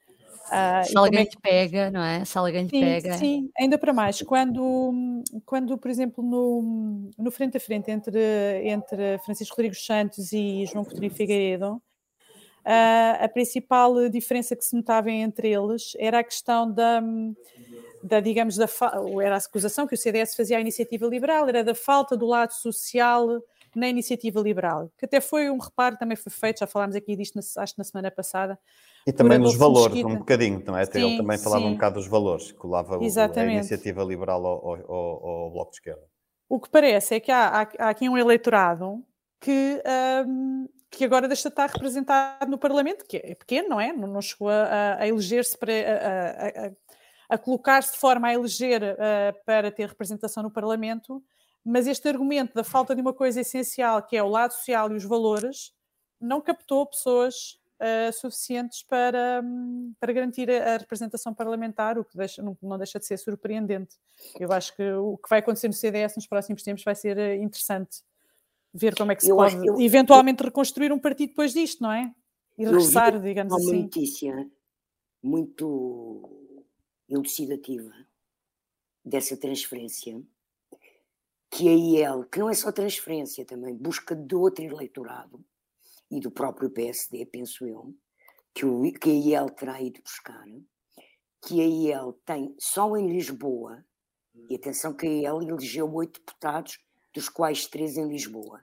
Se 0.84 0.96
alguém 0.96 1.22
é 1.22 1.26
que... 1.26 1.40
pega, 1.40 1.90
não 1.90 2.02
é? 2.02 2.24
Se 2.24 2.38
alguém 2.38 2.68
sim, 2.68 2.80
pega. 2.80 3.18
Sim, 3.18 3.50
ainda 3.58 3.76
para 3.76 3.92
mais, 3.92 4.22
quando, 4.22 5.22
quando 5.44 5.76
por 5.76 5.90
exemplo, 5.90 6.22
no, 6.22 7.10
no 7.18 7.30
frente 7.30 7.56
a 7.56 7.60
frente 7.60 7.90
entre, 7.90 8.20
entre 8.64 9.18
Francisco 9.18 9.56
Rodrigues 9.56 9.84
Santos 9.84 10.32
e 10.32 10.64
João 10.66 10.84
Coutinho 10.84 11.10
Figueiredo, 11.10 11.74
uh, 11.74 13.24
a 13.24 13.28
principal 13.28 14.08
diferença 14.08 14.54
que 14.54 14.64
se 14.64 14.76
notava 14.76 15.10
entre 15.10 15.52
eles 15.52 15.92
era 15.98 16.20
a 16.20 16.24
questão 16.24 16.70
da, 16.70 17.02
da 18.02 18.20
digamos, 18.20 18.56
da, 18.56 18.68
era 19.20 19.34
a 19.34 19.38
acusação 19.38 19.86
que 19.86 19.94
o 19.94 19.98
CDS 19.98 20.36
fazia 20.36 20.58
à 20.58 20.60
iniciativa 20.60 21.06
liberal, 21.06 21.48
era 21.48 21.64
da 21.64 21.74
falta 21.74 22.16
do 22.16 22.26
lado 22.26 22.52
social 22.52 23.42
na 23.76 23.88
iniciativa 23.88 24.40
liberal, 24.40 24.90
que 24.98 25.04
até 25.04 25.20
foi 25.20 25.50
um 25.50 25.58
reparo, 25.58 25.96
também 25.96 26.16
foi 26.16 26.32
feito, 26.32 26.60
já 26.60 26.66
falámos 26.66 26.96
aqui 26.96 27.14
disto, 27.14 27.38
acho 27.38 27.74
que 27.74 27.78
na 27.78 27.84
semana 27.84 28.10
passada. 28.10 28.58
E 29.06 29.12
também 29.12 29.38
nos 29.38 29.54
valores, 29.54 29.94
Mesquita. 29.94 30.14
um 30.14 30.18
bocadinho, 30.18 30.62
não 30.66 30.76
é? 30.76 30.84
Sim, 30.84 31.06
Ele 31.06 31.16
também 31.18 31.38
falava 31.38 31.62
sim. 31.62 31.68
um 31.68 31.74
bocado 31.74 31.94
dos 31.96 32.08
valores, 32.08 32.52
colava 32.52 32.98
Exatamente. 33.04 33.52
a 33.52 33.58
iniciativa 33.58 34.02
liberal 34.02 34.44
ao, 34.46 34.66
ao, 34.66 35.28
ao, 35.28 35.50
Bloco 35.50 35.70
de 35.70 35.76
Esquerda. 35.76 36.02
O 36.48 36.58
que 36.58 36.70
parece 36.70 37.16
é 37.16 37.20
que 37.20 37.30
há, 37.30 37.48
há, 37.48 37.68
há 37.78 37.88
aqui 37.90 38.08
um 38.08 38.16
eleitorado 38.16 39.04
que, 39.40 39.82
um, 40.26 40.68
que 40.90 41.04
agora 41.04 41.28
deixa 41.28 41.48
de 41.48 41.52
estar 41.52 41.68
representado 41.68 42.50
no 42.50 42.58
Parlamento, 42.58 43.04
que 43.04 43.18
é 43.18 43.34
pequeno, 43.34 43.68
não 43.68 43.80
é? 43.80 43.92
Não, 43.92 44.08
não 44.08 44.22
chegou 44.22 44.48
a, 44.48 44.96
a 44.98 45.06
eleger-se 45.06 45.56
para. 45.58 45.72
A, 45.72 46.66
a, 46.66 46.70
a 47.28 47.36
colocar-se 47.36 47.92
de 47.92 47.98
forma 47.98 48.28
a 48.28 48.34
eleger 48.34 48.82
uh, 48.82 49.44
para 49.44 49.70
ter 49.70 49.88
representação 49.88 50.42
no 50.42 50.50
Parlamento, 50.50 51.22
mas 51.66 51.88
este 51.88 52.08
argumento 52.08 52.54
da 52.54 52.62
falta 52.62 52.94
de 52.94 53.00
uma 53.00 53.12
coisa 53.12 53.40
essencial, 53.40 54.00
que 54.00 54.16
é 54.16 54.22
o 54.22 54.28
lado 54.28 54.52
social 54.52 54.92
e 54.92 54.94
os 54.94 55.02
valores, 55.02 55.72
não 56.20 56.40
captou 56.40 56.86
pessoas 56.86 57.58
uh, 57.80 58.12
suficientes 58.12 58.84
para, 58.84 59.42
um, 59.44 59.92
para 59.98 60.12
garantir 60.12 60.48
a, 60.48 60.76
representação 60.76 61.34
parlamentar, 61.34 61.98
o 61.98 62.04
que 62.04 62.16
deixa, 62.16 62.40
não, 62.40 62.56
não, 62.62 62.78
deixa 62.78 63.00
de 63.00 63.06
ser 63.06 63.18
surpreendente. 63.18 63.96
Eu 64.38 64.52
acho 64.52 64.76
que 64.76 64.92
o 64.92 65.16
que 65.18 65.28
vai 65.28 65.40
acontecer 65.40 65.66
no 65.66 65.74
CDS 65.74 66.14
nos 66.14 66.28
próximos 66.28 66.62
tempos 66.62 66.84
vai 66.84 66.94
ser 66.94 67.18
uh, 67.18 67.42
interessante 67.42 67.98
ver 68.72 68.94
como 68.94 69.10
é 69.10 69.16
que 69.16 69.24
se 69.24 69.30
eu 69.30 69.36
pode 69.36 69.66
eu, 69.66 69.80
eventualmente 69.80 70.42
eu, 70.42 70.46
reconstruir 70.46 70.92
um 70.92 71.00
partido 71.00 71.30
depois 71.30 71.52
disto, 71.52 71.82
não 71.82 71.90
é? 71.90 72.14
E 72.56 72.64
regressar, 72.64 73.20
digamos 73.20 73.52
uma 73.52 73.58
assim. 73.58 73.74
Uma 73.74 73.82
notícia 73.82 74.50
muito 75.20 76.30
elucidativa 77.08 77.92
dessa 79.04 79.36
transferência 79.36 80.22
que 81.56 81.70
a 81.70 81.72
IEL, 81.72 82.24
que 82.24 82.38
não 82.38 82.50
é 82.50 82.54
só 82.54 82.70
transferência 82.70 83.42
também, 83.42 83.74
busca 83.74 84.14
de 84.14 84.34
outro 84.34 84.62
eleitorado 84.62 85.42
e 86.10 86.20
do 86.20 86.30
próprio 86.30 86.68
PSD, 86.68 87.24
penso 87.24 87.66
eu, 87.66 87.94
que, 88.54 88.66
o, 88.66 88.82
que 88.92 89.08
a 89.08 89.14
IEL 89.14 89.48
terá 89.48 89.80
ido 89.80 90.02
buscar, 90.02 90.44
que 91.40 91.62
a 91.62 91.64
IEL 91.64 92.12
tem 92.26 92.54
só 92.58 92.94
em 92.94 93.08
Lisboa, 93.08 93.82
e 94.50 94.54
atenção 94.54 94.92
que 94.92 95.06
a 95.06 95.10
IEL 95.10 95.42
elegeu 95.42 95.90
oito 95.94 96.20
deputados, 96.20 96.78
dos 97.14 97.30
quais 97.30 97.66
três 97.66 97.96
em 97.96 98.06
Lisboa. 98.06 98.62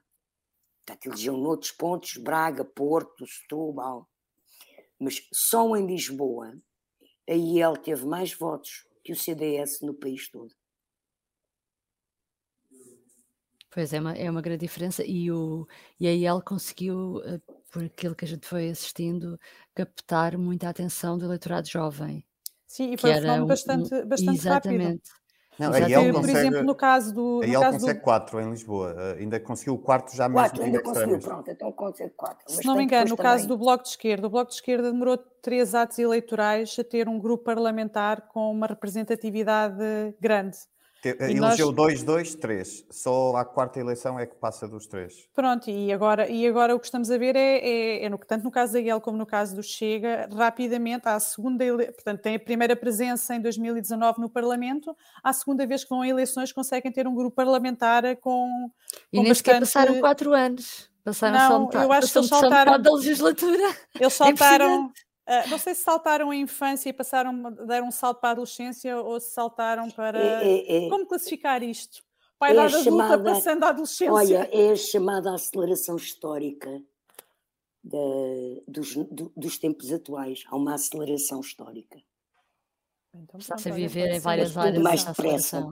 Portanto, 0.86 1.08
elegeu 1.08 1.36
noutros 1.36 1.72
pontos, 1.72 2.18
Braga, 2.18 2.64
Porto, 2.64 3.26
Setúbal, 3.26 4.08
mas 5.00 5.28
só 5.34 5.76
em 5.76 5.88
Lisboa 5.88 6.56
a 7.28 7.34
IEL 7.34 7.76
teve 7.76 8.06
mais 8.06 8.36
votos 8.36 8.88
que 9.04 9.14
o 9.14 9.16
CDS 9.16 9.82
no 9.82 9.96
país 9.96 10.30
todo. 10.30 10.54
Pois 13.74 13.92
é, 13.92 14.00
uma, 14.00 14.14
é 14.14 14.30
uma 14.30 14.42
grande 14.42 14.60
diferença 14.60 15.04
e, 15.04 15.32
o, 15.32 15.68
e 16.00 16.08
aí 16.08 16.28
ele 16.28 16.42
conseguiu, 16.42 17.22
eh, 17.26 17.40
por 17.72 17.84
aquilo 17.84 18.14
que 18.14 18.24
a 18.24 18.28
gente 18.28 18.46
foi 18.46 18.70
assistindo, 18.70 19.40
captar 19.74 20.38
muita 20.38 20.70
atenção 20.70 21.18
do 21.18 21.26
eleitorado 21.26 21.68
jovem. 21.68 22.24
Sim, 22.68 22.94
e 22.94 22.98
foi 22.98 23.12
um 23.12 23.14
fenómeno 23.16 23.48
bastante, 23.48 23.96
um, 23.96 24.08
bastante 24.08 24.38
exatamente. 24.38 24.84
rápido. 24.84 25.24
Não, 25.60 25.72
aí 25.74 25.94
ele 25.94 26.14
por 26.14 26.30
exemplo, 26.30 26.64
no 26.64 26.76
caso 26.76 27.14
do. 27.14 27.42
Aí 27.44 27.54
ele 27.54 27.66
consegue 27.66 28.00
do... 28.00 28.02
quatro 28.02 28.42
em 28.42 28.50
Lisboa. 28.50 28.94
Uh, 28.94 29.20
ainda 29.20 29.40
conseguiu 29.40 29.76
o 29.76 29.78
quarto 29.78 30.16
já 30.16 30.28
mais 30.28 30.52
Quatro, 30.52 30.66
ainda 30.66 30.82
conseguiu, 30.82 31.20
pronto, 31.20 31.52
então 31.52 31.72
consegue 31.72 32.14
quatro. 32.16 32.52
Se 32.52 32.66
não 32.66 32.76
me 32.76 32.84
engano, 32.84 33.10
no 33.10 33.18
caso 33.18 33.48
do 33.48 33.58
Bloco 33.58 33.84
de 33.84 33.90
Esquerda, 33.90 34.28
o 34.28 34.30
Bloco 34.30 34.50
de 34.50 34.56
Esquerda 34.56 34.92
demorou 34.92 35.18
três 35.42 35.76
atos 35.76 36.00
eleitorais 36.00 36.76
a 36.80 36.84
ter 36.84 37.08
um 37.08 37.20
grupo 37.20 37.44
parlamentar 37.44 38.28
com 38.28 38.52
uma 38.52 38.68
representatividade 38.68 40.16
grande. 40.20 40.58
Elegeu 41.10 41.68
nós... 41.68 41.76
dois, 41.76 42.04
dois, 42.04 42.36
três. 42.36 42.86
Só 42.90 43.36
a 43.36 43.44
quarta 43.46 43.80
eleição 43.80 44.20
é 44.20 44.26
que 44.26 44.36
passa 44.36 44.68
dos 44.68 44.88
três. 44.88 45.28
Pronto, 45.34 45.70
e 45.70 45.92
agora, 45.92 46.30
e 46.30 46.48
agora 46.48 46.76
o 46.76 46.80
que 46.80 46.86
estamos 46.86 47.12
a 47.12 47.18
ver 47.18 47.36
é, 47.36 47.58
é, 47.58 48.06
é 48.06 48.10
no, 48.10 48.18
tanto 48.18 48.44
no 48.44 48.52
caso 48.52 48.74
da 48.74 48.82
Guel 48.82 49.02
como 49.02 49.18
no 49.18 49.26
caso 49.26 49.56
do 49.56 49.64
Chega, 49.64 50.30
rapidamente, 50.34 51.08
à 51.08 51.20
segunda 51.20 51.64
ele... 51.64 51.92
portanto, 51.92 52.22
tem 52.22 52.36
a 52.36 52.40
primeira 52.40 52.76
presença 52.76 53.36
em 53.36 53.42
2019 53.42 54.22
no 54.22 54.30
Parlamento, 54.30 54.96
à 55.24 55.34
segunda 55.34 55.66
vez 55.68 55.84
que 55.84 55.90
vão 55.90 56.02
a 56.02 56.08
eleições 56.08 56.52
conseguem 56.52 56.92
ter 56.92 57.08
um 57.08 57.16
grupo 57.16 57.36
parlamentar 57.36 58.04
com. 58.18 58.70
E 59.12 59.18
com 59.18 59.24
nem 59.24 59.32
bastante... 59.32 59.60
passaram 59.60 60.00
quatro 60.00 60.34
anos. 60.34 60.90
Passaram 61.04 61.38
não, 61.38 61.48
só 61.50 61.60
metade, 61.60 61.86
eu 61.86 61.92
acho 61.92 62.12
que 62.12 62.18
eles 62.18 62.30
saltaram 62.30 62.82
da 62.82 62.94
legislatura. 62.94 63.76
Eles 64.00 64.14
saltaram. 64.14 64.92
É 65.26 65.42
Uh, 65.46 65.50
não 65.50 65.58
sei 65.58 65.74
se 65.74 65.84
saltaram 65.84 66.32
a 66.32 66.36
infância 66.36 66.90
e 66.90 66.94
passaram, 66.94 67.52
deram 67.66 67.88
um 67.88 67.92
salto 67.92 68.20
para 68.20 68.30
a 68.30 68.32
adolescência 68.34 68.98
ou 69.00 69.20
se 69.20 69.32
saltaram 69.32 69.90
para. 69.90 70.20
É, 70.20 70.44
é, 70.44 70.86
é, 70.86 70.90
Como 70.90 71.06
classificar 71.06 71.64
isto? 71.64 72.04
Pai 72.38 72.52
é 72.52 72.56
da 72.56 72.66
adulta 72.66 72.84
chamada, 72.84 73.24
passando 73.24 73.64
à 73.64 73.70
adolescência. 73.70 74.12
Olha, 74.12 74.50
é 74.52 74.72
a 74.72 74.76
chamada 74.76 75.34
aceleração 75.34 75.96
histórica 75.96 76.82
de, 77.82 78.64
dos, 78.68 78.96
do, 78.96 79.32
dos 79.36 79.58
tempos 79.58 79.94
atuais. 79.94 80.44
Há 80.48 80.58
uma 80.58 80.74
aceleração 80.74 81.40
histórica. 81.40 82.02
Então, 83.14 83.40
Está-se 83.40 83.70
a 83.70 83.74
viver 83.74 84.12
em 84.12 84.20
várias 84.20 84.58
áreas. 84.58 84.84
Mais 84.84 85.04
depressa. 85.06 85.66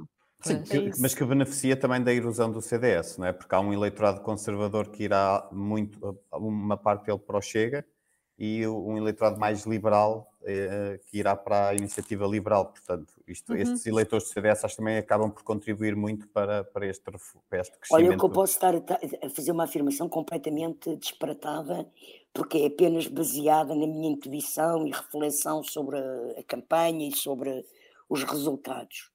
Sim, 0.44 0.64
que, 0.64 0.92
mas 1.00 1.14
que 1.14 1.24
beneficia 1.24 1.78
também 1.78 2.02
da 2.02 2.12
erosão 2.12 2.52
do 2.52 2.62
CDS, 2.62 3.18
não 3.18 3.28
é? 3.28 3.34
Porque 3.34 3.54
há 3.54 3.60
um 3.60 3.72
eleitorado 3.72 4.22
conservador 4.22 4.90
que 4.90 5.04
irá 5.04 5.48
muito, 5.52 6.20
uma 6.32 6.76
parte 6.76 7.06
dele 7.06 7.20
para 7.20 7.38
o 7.38 7.42
Chega, 7.42 7.86
e 8.44 8.68
um 8.68 8.98
eleitorado 8.98 9.40
mais 9.40 9.68
liberal 9.68 10.34
eh, 10.42 11.00
que 11.06 11.20
irá 11.20 11.36
para 11.36 11.68
a 11.68 11.76
iniciativa 11.76 12.26
liberal. 12.26 12.72
Portanto, 12.72 13.14
isto, 13.28 13.54
uhum. 13.54 13.60
estes 13.60 13.86
eleitores 13.86 14.24
do 14.28 14.34
CDS 14.34 14.66
acho, 14.66 14.78
também 14.78 14.98
acabam 14.98 15.30
por 15.30 15.44
contribuir 15.44 15.96
muito 15.96 16.28
para, 16.30 16.64
para, 16.64 16.88
este, 16.88 17.04
para 17.04 17.62
este 17.62 17.78
crescimento. 17.78 18.08
Olha, 18.08 18.18
que 18.18 18.26
eu 18.26 18.30
posso 18.32 18.54
estar 18.54 18.74
a, 18.74 19.28
a 19.28 19.30
fazer 19.30 19.52
uma 19.52 19.66
afirmação 19.66 20.10
completamente 20.10 20.96
disparatada, 20.96 21.88
porque 22.34 22.58
é 22.58 22.66
apenas 22.66 23.06
baseada 23.06 23.76
na 23.76 23.86
minha 23.86 24.10
intuição 24.10 24.88
e 24.88 24.90
reflexão 24.90 25.62
sobre 25.64 26.00
a, 26.00 26.40
a 26.40 26.44
campanha 26.44 27.08
e 27.08 27.16
sobre 27.16 27.64
os 28.10 28.24
resultados. 28.24 29.12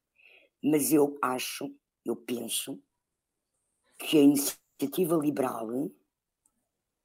Mas 0.63 0.93
eu 0.93 1.19
acho, 1.21 1.69
eu 2.05 2.15
penso, 2.15 2.81
que 3.99 4.19
a 4.19 4.23
iniciativa 4.23 5.17
liberal 5.17 5.67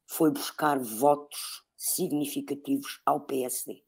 foi 0.06 0.30
buscar 0.30 0.78
votos 0.78 1.63
significativos 1.82 3.02
ao 3.04 3.22
PSD. 3.22 3.82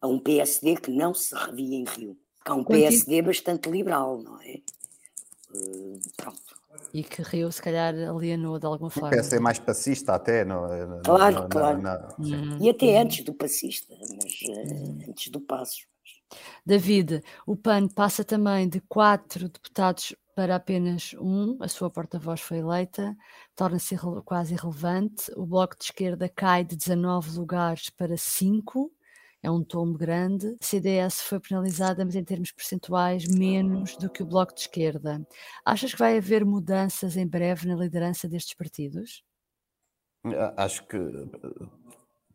A 0.00 0.06
um 0.06 0.18
PSD 0.18 0.76
que 0.76 0.90
não 0.90 1.12
se 1.12 1.34
revia 1.34 1.76
em 1.76 1.84
Rio. 1.84 2.18
Há 2.46 2.54
um 2.54 2.64
PSD 2.64 3.20
bastante 3.20 3.70
liberal, 3.70 4.22
não 4.22 4.40
é? 4.40 4.62
Uh, 5.54 6.00
pronto. 6.16 6.40
E 6.94 7.04
que 7.04 7.22
Rio, 7.22 7.52
se 7.52 7.60
calhar, 7.60 7.94
alienou 7.94 8.58
de 8.58 8.66
alguma 8.66 8.88
forma. 8.88 9.10
O 9.10 9.20
PS 9.20 9.34
é 9.34 9.38
mais 9.38 9.58
passista 9.58 10.14
até. 10.14 10.46
No, 10.46 10.66
no, 10.86 11.02
claro, 11.02 11.42
no, 11.42 11.48
claro. 11.48 11.80
uhum. 12.18 12.58
E 12.62 12.70
até 12.70 12.98
antes 12.98 13.22
do 13.22 13.34
passista, 13.34 13.94
mas 14.16 14.32
uh, 14.48 15.10
antes 15.10 15.28
do 15.28 15.40
passo. 15.40 15.86
David, 16.64 17.22
o 17.46 17.54
PAN 17.54 17.88
passa 17.88 18.24
também 18.24 18.66
de 18.66 18.80
quatro 18.80 19.48
deputados 19.48 20.14
para 20.34 20.56
apenas 20.56 21.14
um, 21.20 21.56
a 21.60 21.68
sua 21.68 21.90
porta-voz 21.90 22.40
foi 22.40 22.58
eleita, 22.58 23.16
torna-se 23.54 23.96
quase 24.24 24.54
irrelevante. 24.54 25.30
O 25.36 25.46
Bloco 25.46 25.76
de 25.78 25.84
Esquerda 25.84 26.28
cai 26.28 26.64
de 26.64 26.76
19 26.76 27.38
lugares 27.38 27.90
para 27.90 28.16
5, 28.16 28.92
é 29.42 29.50
um 29.50 29.62
tombo 29.62 29.98
grande. 29.98 30.56
A 30.60 30.64
CDS 30.64 31.20
foi 31.22 31.38
penalizada, 31.38 32.04
mas 32.04 32.16
em 32.16 32.24
termos 32.24 32.50
percentuais, 32.50 33.26
menos 33.28 33.96
do 33.96 34.10
que 34.10 34.22
o 34.22 34.26
Bloco 34.26 34.54
de 34.54 34.62
Esquerda. 34.62 35.24
Achas 35.64 35.92
que 35.92 35.98
vai 35.98 36.16
haver 36.16 36.44
mudanças 36.44 37.16
em 37.16 37.26
breve 37.26 37.68
na 37.68 37.76
liderança 37.76 38.26
destes 38.28 38.54
partidos? 38.54 39.22
Acho 40.56 40.86
que 40.86 40.96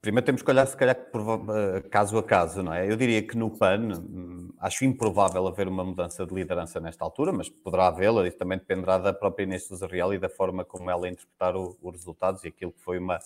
Primeiro 0.01 0.25
temos 0.25 0.41
que 0.41 0.49
olhar, 0.49 0.65
se 0.65 0.77
calhar, 0.77 0.95
eh, 0.97 1.81
caso 1.89 2.17
a 2.17 2.23
caso, 2.23 2.63
não 2.63 2.73
é? 2.73 2.89
Eu 2.89 2.95
diria 2.95 3.21
que 3.21 3.35
no 3.35 3.49
PAN 3.49 3.99
hum, 3.99 4.49
acho 4.57 4.85
improvável 4.85 5.45
haver 5.45 5.67
uma 5.67 5.83
mudança 5.83 6.25
de 6.25 6.33
liderança 6.33 6.79
nesta 6.79 7.03
altura, 7.03 7.33
mas 7.33 7.49
poderá 7.49 7.87
havê-la 7.87 8.25
e 8.25 8.31
também 8.31 8.57
dependerá 8.57 8.97
da 8.97 9.11
própria 9.11 9.43
Inês 9.43 9.67
Sousa 9.67 9.87
Real 9.87 10.13
e 10.13 10.17
da 10.17 10.29
forma 10.29 10.63
como 10.63 10.89
ela 10.89 11.09
interpretar 11.09 11.53
os 11.57 11.77
resultados 11.91 12.45
e 12.45 12.47
aquilo 12.47 12.71
que 12.71 12.79
foi 12.79 12.97
uma, 12.97 13.19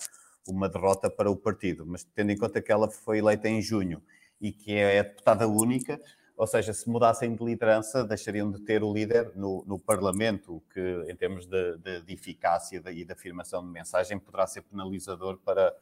uma 0.48 0.68
derrota 0.68 1.08
para 1.08 1.30
o 1.30 1.36
partido. 1.36 1.86
Mas 1.86 2.02
tendo 2.02 2.32
em 2.32 2.36
conta 2.36 2.60
que 2.60 2.72
ela 2.72 2.90
foi 2.90 3.18
eleita 3.18 3.48
em 3.48 3.62
junho 3.62 4.02
e 4.40 4.50
que 4.50 4.74
é 4.74 4.98
a 4.98 5.02
deputada 5.04 5.46
única, 5.46 6.00
ou 6.36 6.46
seja, 6.48 6.72
se 6.72 6.88
mudassem 6.88 7.36
de 7.36 7.44
liderança, 7.44 8.02
deixariam 8.02 8.50
de 8.50 8.60
ter 8.60 8.82
o 8.82 8.92
líder 8.92 9.30
no, 9.36 9.64
no 9.64 9.78
Parlamento, 9.78 10.56
o 10.56 10.60
que, 10.72 11.04
em 11.08 11.14
termos 11.14 11.46
de, 11.46 11.78
de, 11.78 12.00
de 12.02 12.12
eficácia 12.12 12.82
e 12.90 13.04
de 13.04 13.12
afirmação 13.12 13.64
de 13.64 13.70
mensagem, 13.70 14.18
poderá 14.18 14.44
ser 14.44 14.62
penalizador 14.62 15.38
para 15.38 15.72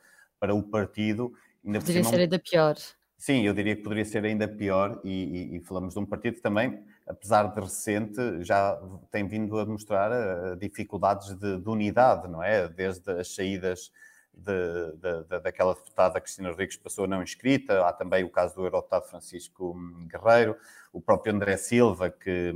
para 0.43 0.53
o 0.53 0.61
partido. 0.61 1.33
Ainda 1.65 1.79
poderia 1.79 2.03
ser 2.03 2.19
ainda 2.19 2.37
pior. 2.37 2.75
Sim, 3.17 3.47
eu 3.47 3.55
diria 3.55 3.77
que 3.77 3.83
poderia 3.83 4.05
ser 4.05 4.25
ainda 4.25 4.49
pior, 4.49 5.01
e, 5.05 5.53
e, 5.53 5.57
e, 5.57 5.61
falamos 5.61 5.95
de 5.95 6.01
um 6.01 6.05
partido 6.05 6.35
que 6.35 6.43
também, 6.43 6.83
apesar 7.07 7.45
de 7.45 7.61
recente, 7.61 8.43
já 8.43 8.77
tem 9.13 9.25
vindo 9.29 9.57
a 9.61 9.65
mostrar 9.65 10.11
uh, 10.11 10.57
dificuldades 10.57 11.33
de, 11.37 11.61
de, 11.61 11.69
unidade, 11.69 12.27
não 12.27 12.43
é? 12.43 12.69
Desde 12.69 13.09
as 13.13 13.33
saídas 13.33 13.93
de, 14.35 14.97
de, 14.97 15.39
daquela 15.39 15.75
deputada 15.75 16.21
Cristina 16.21 16.49
Rodrigues 16.49 16.77
passou 16.77 17.05
a 17.05 17.07
não 17.07 17.23
inscrita, 17.23 17.87
há 17.87 17.93
também 17.93 18.25
o 18.25 18.29
caso 18.29 18.57
do 18.57 18.65
eurodeputado 18.65 19.07
Francisco 19.07 19.77
Guerreiro, 20.09 20.57
o 20.93 21.01
próprio 21.01 21.33
André 21.33 21.57
Silva, 21.57 22.11
que, 22.11 22.53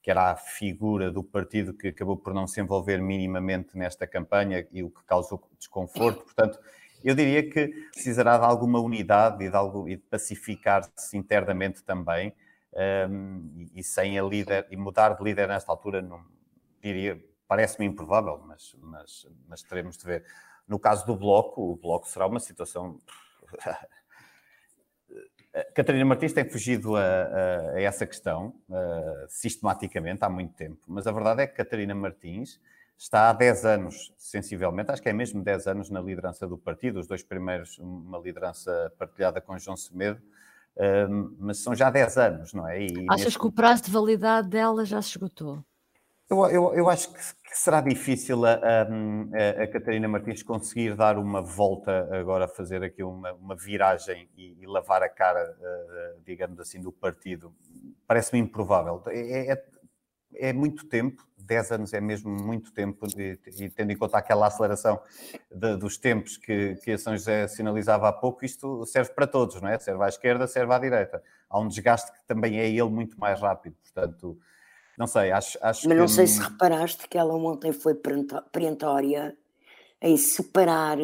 que 0.00 0.12
era 0.12 0.30
a 0.30 0.36
figura 0.36 1.10
do 1.10 1.24
partido 1.24 1.74
que 1.74 1.88
acabou 1.88 2.16
por 2.16 2.32
não 2.32 2.46
se 2.46 2.60
envolver 2.60 3.02
minimamente 3.02 3.76
nesta 3.76 4.06
campanha 4.06 4.64
e 4.70 4.84
o 4.84 4.90
que 4.90 5.02
causou 5.04 5.42
desconforto, 5.58 6.22
portanto 6.22 6.60
eu 7.04 7.14
diria 7.14 7.48
que 7.48 7.68
precisará 7.92 8.38
de 8.38 8.44
alguma 8.44 8.80
unidade 8.80 9.44
e 9.44 9.50
de, 9.50 9.56
algo, 9.56 9.86
e 9.88 9.96
de 9.96 10.02
pacificar-se 10.02 11.16
internamente 11.16 11.82
também, 11.82 12.34
um, 13.08 13.68
e, 13.74 13.84
sem 13.84 14.18
a 14.18 14.22
líder, 14.22 14.66
e 14.70 14.76
mudar 14.76 15.10
de 15.10 15.22
líder 15.22 15.46
nesta 15.46 15.70
altura, 15.70 16.00
não, 16.00 16.24
diria, 16.82 17.22
parece-me 17.46 17.86
improvável, 17.86 18.42
mas, 18.46 18.74
mas, 18.80 19.26
mas 19.46 19.62
teremos 19.62 19.96
de 19.96 20.04
ver. 20.04 20.24
No 20.66 20.78
caso 20.78 21.06
do 21.06 21.14
Bloco, 21.14 21.72
o 21.72 21.76
Bloco 21.76 22.08
será 22.08 22.26
uma 22.26 22.40
situação. 22.40 22.98
Catarina 25.72 26.04
Martins 26.04 26.32
tem 26.32 26.48
fugido 26.48 26.96
a, 26.96 27.00
a, 27.00 27.70
a 27.74 27.80
essa 27.80 28.04
questão 28.04 28.48
uh, 28.68 29.28
sistematicamente 29.28 30.24
há 30.24 30.28
muito 30.28 30.52
tempo, 30.54 30.80
mas 30.88 31.06
a 31.06 31.12
verdade 31.12 31.42
é 31.42 31.46
que 31.46 31.54
Catarina 31.54 31.94
Martins 31.94 32.60
está 32.96 33.30
há 33.30 33.32
10 33.32 33.64
anos, 33.64 34.12
sensivelmente, 34.16 34.90
acho 34.90 35.02
que 35.02 35.08
é 35.08 35.12
mesmo 35.12 35.42
10 35.42 35.66
anos 35.66 35.90
na 35.90 36.00
liderança 36.00 36.46
do 36.46 36.56
partido, 36.56 37.00
os 37.00 37.06
dois 37.06 37.22
primeiros, 37.22 37.78
uma 37.78 38.18
liderança 38.18 38.92
partilhada 38.98 39.40
com 39.40 39.58
João 39.58 39.76
Semedo, 39.76 40.20
mas 41.38 41.58
são 41.58 41.74
já 41.74 41.90
10 41.90 42.16
anos, 42.18 42.52
não 42.52 42.68
é? 42.68 42.82
E 42.82 43.06
Achas 43.08 43.26
neste... 43.26 43.38
que 43.38 43.46
o 43.46 43.52
prazo 43.52 43.84
de 43.84 43.90
validade 43.90 44.48
dela 44.48 44.84
já 44.84 45.00
se 45.00 45.10
esgotou? 45.10 45.64
Eu, 46.28 46.46
eu, 46.46 46.74
eu 46.74 46.88
acho 46.88 47.12
que, 47.12 47.20
será 47.52 47.80
difícil 47.80 48.44
a, 48.46 48.54
a, 48.54 49.62
a, 49.62 49.66
Catarina 49.68 50.08
Martins 50.08 50.42
conseguir 50.42 50.96
dar 50.96 51.18
uma 51.18 51.42
volta 51.42 52.08
agora, 52.18 52.48
fazer 52.48 52.82
aqui 52.82 53.02
uma, 53.02 53.32
uma 53.34 53.54
viragem 53.54 54.28
e, 54.36 54.56
e, 54.60 54.66
lavar 54.66 55.02
a 55.02 55.08
cara, 55.08 55.44
uh, 55.44 56.22
digamos 56.24 56.58
assim, 56.58 56.80
do 56.80 56.90
partido. 56.90 57.54
Parece-me 58.06 58.40
improvável. 58.40 59.02
É, 59.08 59.52
é, 59.52 59.64
é 60.48 60.52
muito 60.52 60.86
tempo 60.88 61.22
10 61.44 61.72
anos 61.72 61.92
é 61.92 62.00
mesmo 62.00 62.30
muito 62.30 62.72
tempo, 62.72 63.06
e, 63.16 63.38
e 63.58 63.70
tendo 63.70 63.92
em 63.92 63.96
conta 63.96 64.18
aquela 64.18 64.46
aceleração 64.46 65.00
de, 65.50 65.76
dos 65.76 65.96
tempos 65.96 66.36
que, 66.36 66.76
que 66.76 66.92
a 66.92 66.98
São 66.98 67.16
José 67.16 67.46
sinalizava 67.48 68.08
há 68.08 68.12
pouco, 68.12 68.44
isto 68.44 68.84
serve 68.86 69.12
para 69.12 69.26
todos, 69.26 69.60
não 69.60 69.68
é? 69.68 69.78
Serve 69.78 70.04
à 70.04 70.08
esquerda, 70.08 70.46
serve 70.46 70.72
à 70.72 70.78
direita. 70.78 71.22
Há 71.48 71.58
um 71.58 71.68
desgaste 71.68 72.12
que 72.12 72.26
também 72.26 72.58
é 72.58 72.68
ele 72.68 72.90
muito 72.90 73.18
mais 73.18 73.40
rápido, 73.40 73.76
portanto, 73.82 74.38
não 74.98 75.06
sei, 75.06 75.32
acho, 75.32 75.58
acho 75.60 75.88
Mas 75.88 75.98
não 75.98 76.08
sei 76.08 76.26
se 76.26 76.40
reparaste 76.40 77.08
que 77.08 77.18
ela 77.18 77.34
ontem 77.34 77.72
foi 77.72 77.94
perentória 78.52 79.36
em 80.00 80.16
separar 80.16 80.98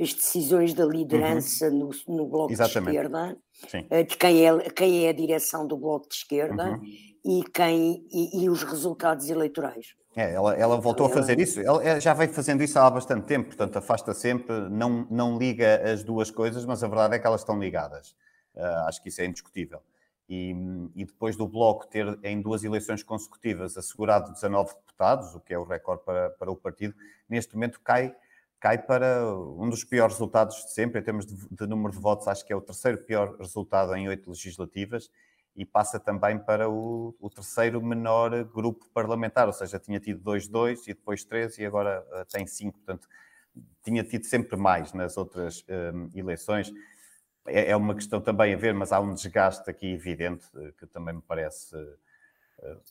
as 0.00 0.14
decisões 0.14 0.74
da 0.74 0.84
liderança 0.84 1.68
uhum. 1.68 1.90
no, 2.06 2.16
no 2.16 2.26
Bloco 2.26 2.52
Exatamente. 2.52 2.90
de 2.90 2.96
Esquerda, 2.96 3.38
Sim. 3.68 3.86
Eh, 3.90 4.02
de 4.04 4.16
quem 4.16 4.46
é, 4.46 4.70
quem 4.70 5.06
é 5.06 5.08
a 5.08 5.12
direção 5.12 5.66
do 5.66 5.76
Bloco 5.76 6.08
de 6.08 6.14
Esquerda, 6.14 6.70
uhum 6.72 7.08
e, 7.24 7.44
quem, 7.52 8.06
e, 8.10 8.44
e 8.44 8.48
os 8.48 8.62
resultados 8.62 9.28
eleitorais. 9.28 9.94
É, 10.16 10.32
ela, 10.32 10.54
ela 10.54 10.80
voltou 10.80 11.06
a 11.06 11.10
fazer 11.10 11.38
isso, 11.38 11.60
ela 11.60 12.00
já 12.00 12.14
vem 12.14 12.28
fazendo 12.28 12.62
isso 12.62 12.78
há 12.78 12.90
bastante 12.90 13.26
tempo, 13.26 13.48
portanto 13.48 13.76
afasta 13.76 14.14
sempre, 14.14 14.68
não, 14.70 15.06
não 15.10 15.38
liga 15.38 15.92
as 15.92 16.02
duas 16.02 16.30
coisas, 16.30 16.64
mas 16.64 16.82
a 16.82 16.88
verdade 16.88 17.14
é 17.14 17.18
que 17.18 17.26
elas 17.26 17.42
estão 17.42 17.58
ligadas. 17.58 18.16
Uh, 18.54 18.86
acho 18.86 19.02
que 19.02 19.10
isso 19.10 19.20
é 19.20 19.26
indiscutível. 19.26 19.80
E, 20.28 20.54
e, 20.94 21.04
depois 21.04 21.36
do 21.36 21.46
Bloco 21.46 21.86
ter 21.86 22.18
em 22.22 22.40
duas 22.40 22.64
eleições 22.64 23.02
consecutivas 23.02 23.76
assegurado 23.76 24.32
19 24.32 24.74
deputados, 24.74 25.34
o 25.34 25.40
que 25.40 25.54
é 25.54 25.58
o 25.58 25.64
recorde 25.64 26.02
para, 26.04 26.30
para 26.30 26.50
o 26.50 26.56
partido, 26.56 26.94
neste 27.28 27.54
momento 27.54 27.80
cai, 27.80 28.14
cai 28.60 28.78
para 28.78 29.24
um 29.32 29.68
dos 29.68 29.84
piores 29.84 30.14
resultados 30.14 30.56
de 30.64 30.72
sempre, 30.72 31.00
em 31.00 31.04
termos 31.04 31.26
de, 31.26 31.34
de 31.50 31.66
número 31.66 31.92
de 31.92 32.00
votos, 32.00 32.26
acho 32.26 32.44
que 32.44 32.52
é 32.52 32.56
o 32.56 32.60
terceiro 32.60 32.98
pior 32.98 33.36
resultado 33.36 33.94
em 33.94 34.08
oito 34.08 34.28
legislativas 34.28 35.10
e 35.58 35.64
passa 35.64 35.98
também 35.98 36.38
para 36.38 36.70
o, 36.70 37.16
o, 37.18 37.28
terceiro 37.28 37.82
menor 37.82 38.44
grupo 38.44 38.88
parlamentar, 38.94 39.48
ou 39.48 39.52
seja, 39.52 39.78
tinha 39.78 39.98
tido 39.98 40.22
2-2 40.22 40.82
e 40.84 40.94
depois 40.94 41.24
3 41.24 41.58
e 41.58 41.66
agora 41.66 42.04
uh, 42.12 42.24
tem 42.26 42.46
5, 42.46 42.78
portanto, 42.78 43.08
tinha 43.82 44.04
tido 44.04 44.24
sempre 44.24 44.56
mais 44.56 44.92
nas 44.92 45.16
outras 45.16 45.62
uh, 45.62 46.10
eleições. 46.14 46.72
É, 47.44 47.72
é, 47.72 47.76
uma 47.76 47.94
questão 47.94 48.20
também 48.20 48.54
a 48.54 48.56
ver, 48.56 48.72
mas 48.72 48.92
há 48.92 49.00
um 49.00 49.12
desgaste 49.12 49.68
aqui 49.68 49.92
evidente 49.92 50.46
uh, 50.54 50.72
que 50.74 50.86
também 50.86 51.16
me 51.16 51.22
parece, 51.22 51.74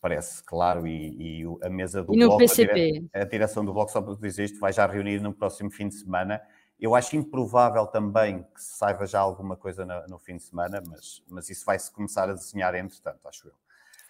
parece 0.02 0.44
claro 0.44 0.88
e, 0.88 1.42
e, 1.42 1.46
a 1.64 1.70
mesa 1.70 2.04
do 2.04 2.14
e 2.14 2.20
Bloco, 2.20 2.44
a, 2.44 2.46
dire 2.46 3.10
a, 3.14 3.24
direção 3.24 3.66
do 3.66 3.74
Bloco, 3.74 3.92
só 3.92 4.02
para 4.02 4.16
dizer 4.16 4.46
isto, 4.46 4.60
vai 4.60 4.72
já 4.72 4.86
reunir 4.86 5.20
no 5.22 5.34
próximo 5.34 5.70
fim 5.70 5.88
de 5.88 5.96
semana 5.96 6.42
eu 6.80 6.94
acho 6.94 7.16
improvável 7.16 7.88
também 7.88 8.44
que 8.54 8.62
se 8.62 8.78
saiba 8.78 9.06
já 9.08 9.20
alguma 9.20 9.58
coisa 9.58 9.86
no, 9.86 10.08
no 10.08 10.20
fim 10.20 10.38
de 10.38 10.44
semana, 10.44 10.82
mas, 10.86 11.24
mas 11.28 11.50
isso 11.50 11.66
vai-se 11.66 11.92
começar 11.92 12.30
a 12.30 12.34
desenhar 12.34 12.76
entretanto, 12.76 13.28
acho 13.28 13.48
eu. 13.48 13.54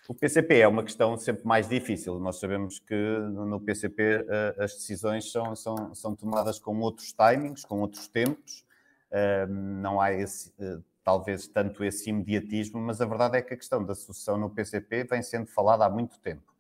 O 0.10 0.14
PCP 0.14 0.60
é 0.60 0.68
uma 0.68 0.84
questão 0.84 1.18
sempre 1.18 1.46
mais 1.46 1.68
difícil. 1.68 2.18
Nós 2.20 2.40
sabemos 2.40 2.80
que 2.80 2.96
no 2.96 3.60
PCP 3.60 4.26
eh, 4.30 4.56
as 4.58 4.74
decisões 4.74 5.30
são, 5.30 5.54
são, 5.54 5.94
são 5.94 6.16
tomadas 6.16 6.60
com 6.60 6.80
outros 6.80 7.12
timings, 7.12 7.66
com 7.66 7.82
outros 7.82 8.08
tempos. 8.08 8.66
Uh, 9.10 9.48
não 9.50 10.00
há 10.02 10.14
esse, 10.14 10.50
uh, 10.60 10.84
talvez 11.08 11.48
tanto 11.48 11.86
esse 11.86 12.10
imediatismo, 12.10 12.82
mas 12.82 13.00
a 13.00 13.06
verdade 13.06 13.38
é 13.38 13.42
que 13.42 13.54
a 13.54 13.58
questão 13.58 13.82
da 13.82 13.96
sucessão 13.96 14.38
no 14.38 14.50
PCP 14.50 15.06
vem 15.06 15.24
sendo 15.24 15.48
falada 15.48 15.86
há 15.86 15.90
muito 15.90 16.20
tempo. 16.20 16.54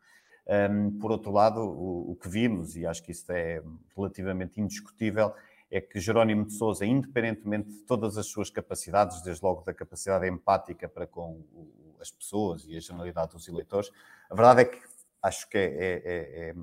Um, 0.72 0.98
por 1.00 1.12
outro 1.12 1.34
lado, 1.34 1.60
o, 1.60 2.12
o, 2.12 2.16
que 2.16 2.30
vimos, 2.30 2.78
e 2.78 2.86
acho 2.86 3.04
que 3.04 3.12
isso 3.12 3.30
é 3.30 3.62
relativamente 3.94 4.62
indiscutível, 4.62 5.34
é 5.70 5.82
que 5.82 6.00
Jerónimo 6.00 6.46
de 6.46 6.54
Sousa, 6.54 6.86
independentemente 6.86 7.68
de 7.68 7.80
todas 7.80 8.18
as 8.18 8.28
suas 8.28 8.50
capacidades, 8.50 9.22
desde 9.22 9.44
logo 9.44 9.64
da 9.64 9.74
capacidade 9.74 10.26
empática 10.26 10.88
para 10.88 11.06
com 11.06 11.44
as 12.00 12.10
pessoas 12.10 12.64
e 12.70 12.78
a 12.78 12.80
generalidade 12.80 13.34
dos 13.34 13.50
eleitores, 13.50 13.92
a 14.30 14.34
verdade 14.34 14.62
é 14.62 14.66
que 14.66 14.80
acho 15.24 15.50
que 15.50 15.58
é, 15.58 15.66
é, 15.66 16.02
é, 16.06 16.56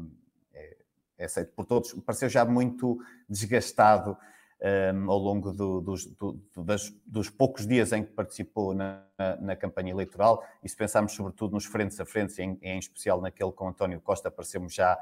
é, 0.55 0.77
é 1.18 1.25
aceito 1.27 1.53
por 1.53 1.66
todos, 1.66 1.92
pareceu 1.92 2.31
já 2.31 2.47
muito 2.47 2.99
desgastado 3.29 4.16
um, 4.64 5.11
ao 5.11 5.18
longo 5.18 5.53
do, 5.53 5.81
dos, 5.81 6.07
do, 6.07 6.40
das, 6.64 6.90
dos, 7.07 7.29
poucos 7.29 7.66
dias 7.66 7.92
em 7.92 8.03
que 8.03 8.12
participou 8.12 8.74
na, 8.74 9.03
na, 9.18 9.37
na, 9.37 9.57
campanha 9.57 9.90
eleitoral, 9.90 10.42
e 10.62 10.68
se 10.68 10.77
pensarmos 10.77 11.12
sobretudo 11.12 11.53
nos 11.53 11.66
frentes 11.66 12.00
a 12.00 12.07
frente, 12.07 12.40
em, 12.40 12.59
em 12.62 12.79
especial 12.79 13.20
naquele 13.20 13.53
com 13.53 13.68
António 13.68 14.00
Costa, 14.00 14.31
parecemos 14.31 14.72
já 14.72 14.98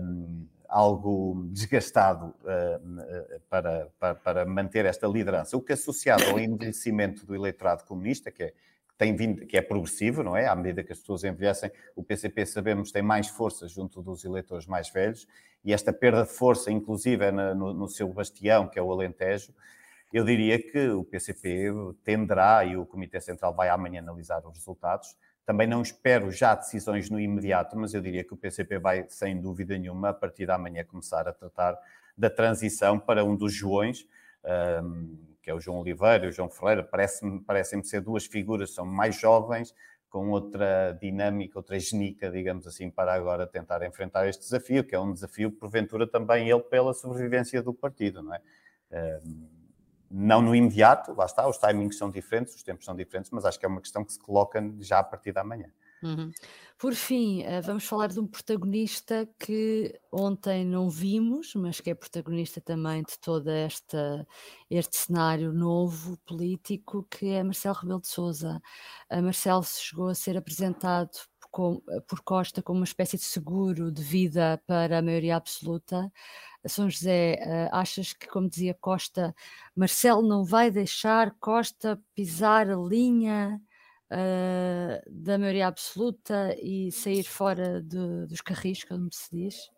um, 0.00 0.46
algo 0.68 1.48
desgastado 1.50 2.34
uh, 2.42 3.40
para, 3.48 3.90
para, 3.98 4.14
para, 4.14 4.46
manter 4.46 4.84
esta 4.84 5.08
liderança, 5.08 5.56
o 5.56 5.60
que 5.60 5.72
associado 5.72 6.22
ao 6.24 6.38
envelhecimento 6.38 7.26
do 7.26 7.34
eleitorado 7.34 7.84
comunista, 7.84 8.30
que, 8.30 8.44
é, 8.44 8.54
tem 8.98 9.14
vindo, 9.14 9.46
que 9.46 9.56
é 9.56 9.62
progressivo, 9.62 10.22
não 10.22 10.36
é? 10.36 10.46
À 10.46 10.54
medida 10.54 10.82
que 10.82 10.92
as 10.92 10.98
pessoas 10.98 11.24
envelhecem, 11.24 11.70
o 11.94 12.02
PCP, 12.02 12.46
sabemos, 12.46 12.90
tem 12.90 13.02
mais 13.02 13.28
força 13.28 13.68
junto 13.68 14.02
dos 14.02 14.24
eleitores 14.24 14.66
mais 14.66 14.88
velhos, 14.88 15.26
e 15.64 15.72
esta 15.72 15.92
perda 15.92 16.22
de 16.22 16.30
força, 16.30 16.70
inclusive 16.70 17.24
é 17.24 17.32
no, 17.32 17.74
no 17.74 17.88
seu 17.88 18.08
bastião, 18.08 18.68
que 18.68 18.78
é 18.78 18.82
o 18.82 18.90
Alentejo, 18.90 19.52
eu 20.12 20.24
diria 20.24 20.58
que 20.58 20.88
o 20.90 21.04
PCP 21.04 21.72
tenderá, 22.04 22.64
e 22.64 22.76
o 22.76 22.86
Comitê 22.86 23.20
Central 23.20 23.54
vai 23.54 23.68
amanhã 23.68 24.00
analisar 24.00 24.46
os 24.46 24.56
resultados, 24.56 25.16
também 25.44 25.66
não 25.66 25.80
espero 25.80 26.30
já 26.30 26.54
decisões 26.54 27.08
no 27.08 27.20
imediato, 27.20 27.78
mas 27.78 27.94
eu 27.94 28.00
diria 28.00 28.24
que 28.24 28.34
o 28.34 28.36
PCP 28.36 28.78
vai, 28.78 29.06
sem 29.08 29.40
dúvida 29.40 29.78
nenhuma, 29.78 30.08
a 30.08 30.12
partir 30.12 30.46
da 30.46 30.58
manhã 30.58 30.84
começar 30.84 31.28
a 31.28 31.32
tratar 31.32 31.78
da 32.18 32.28
transição 32.28 32.98
para 32.98 33.24
um 33.24 33.36
dos 33.36 33.52
Joões, 33.52 34.06
um, 34.82 35.16
que 35.46 35.50
é 35.52 35.54
o 35.54 35.60
João 35.60 35.78
Oliveira 35.78 36.26
e 36.26 36.28
o 36.28 36.32
João 36.32 36.50
Ferreira, 36.50 36.82
parecem-me 36.82 37.40
parecem 37.40 37.80
ser 37.84 38.00
duas 38.00 38.26
figuras, 38.26 38.74
são 38.74 38.84
mais 38.84 39.14
jovens, 39.14 39.72
com 40.10 40.30
outra 40.30 40.98
dinâmica, 41.00 41.56
outra 41.56 41.78
genica, 41.78 42.28
digamos 42.32 42.66
assim, 42.66 42.90
para 42.90 43.14
agora 43.14 43.46
tentar 43.46 43.80
enfrentar 43.84 44.26
este 44.26 44.42
desafio, 44.42 44.82
que 44.82 44.92
é 44.92 44.98
um 44.98 45.12
desafio, 45.12 45.52
porventura, 45.52 46.04
também 46.04 46.50
ele 46.50 46.62
pela 46.62 46.92
sobrevivência 46.92 47.62
do 47.62 47.72
partido, 47.72 48.24
não 48.24 48.34
é? 48.34 48.40
Não 50.10 50.42
no 50.42 50.52
imediato, 50.52 51.14
lá 51.14 51.26
está, 51.26 51.48
os 51.48 51.58
timings 51.58 51.96
são 51.96 52.10
diferentes, 52.10 52.52
os 52.52 52.64
tempos 52.64 52.84
são 52.84 52.96
diferentes, 52.96 53.30
mas 53.30 53.44
acho 53.44 53.56
que 53.56 53.64
é 53.64 53.68
uma 53.68 53.80
questão 53.80 54.04
que 54.04 54.12
se 54.12 54.18
coloca 54.18 54.60
já 54.80 54.98
a 54.98 55.04
partir 55.04 55.30
da 55.30 55.44
manhã. 55.44 55.70
Uhum. 56.02 56.30
Por 56.78 56.94
fim, 56.94 57.42
eh, 57.42 57.60
vamos 57.62 57.84
falar 57.84 58.08
de 58.08 58.20
um 58.20 58.26
protagonista 58.26 59.26
que 59.38 59.98
ontem 60.12 60.64
não 60.64 60.90
vimos, 60.90 61.54
mas 61.54 61.80
que 61.80 61.90
é 61.90 61.94
protagonista 61.94 62.60
também 62.60 63.02
de 63.02 63.18
todo 63.18 63.48
esta, 63.48 64.26
este 64.70 64.96
cenário 64.96 65.52
novo 65.52 66.18
político, 66.26 67.06
que 67.10 67.30
é 67.30 67.42
Marcelo 67.42 67.76
Rebelo 67.76 68.00
de 68.00 68.08
Sousa. 68.08 68.60
Marcelo 69.10 69.64
chegou 69.64 70.08
a 70.08 70.14
ser 70.14 70.36
apresentado 70.36 71.10
por, 71.56 71.82
por 72.06 72.20
Costa 72.22 72.62
como 72.62 72.80
uma 72.80 72.84
espécie 72.84 73.16
de 73.16 73.24
seguro 73.24 73.90
de 73.90 74.02
vida 74.02 74.62
para 74.66 74.98
a 74.98 75.02
maioria 75.02 75.36
absoluta. 75.36 76.12
São 76.66 76.90
José, 76.90 77.34
eh, 77.40 77.68
achas 77.72 78.12
que, 78.12 78.26
como 78.26 78.48
dizia 78.48 78.74
Costa, 78.74 79.34
Marcelo 79.74 80.22
não 80.22 80.44
vai 80.44 80.70
deixar 80.70 81.34
Costa 81.40 81.98
pisar 82.14 82.68
a 82.70 82.76
linha 82.76 83.60
uh, 84.12 85.10
da 85.10 85.38
maioria 85.38 85.66
absoluta 85.66 86.56
e 86.60 86.90
sair 86.92 87.24
fora 87.24 87.82
de, 87.82 88.26
dos 88.26 88.40
carris, 88.40 88.84
como 88.84 89.08
se 89.12 89.28
diz? 89.30 89.70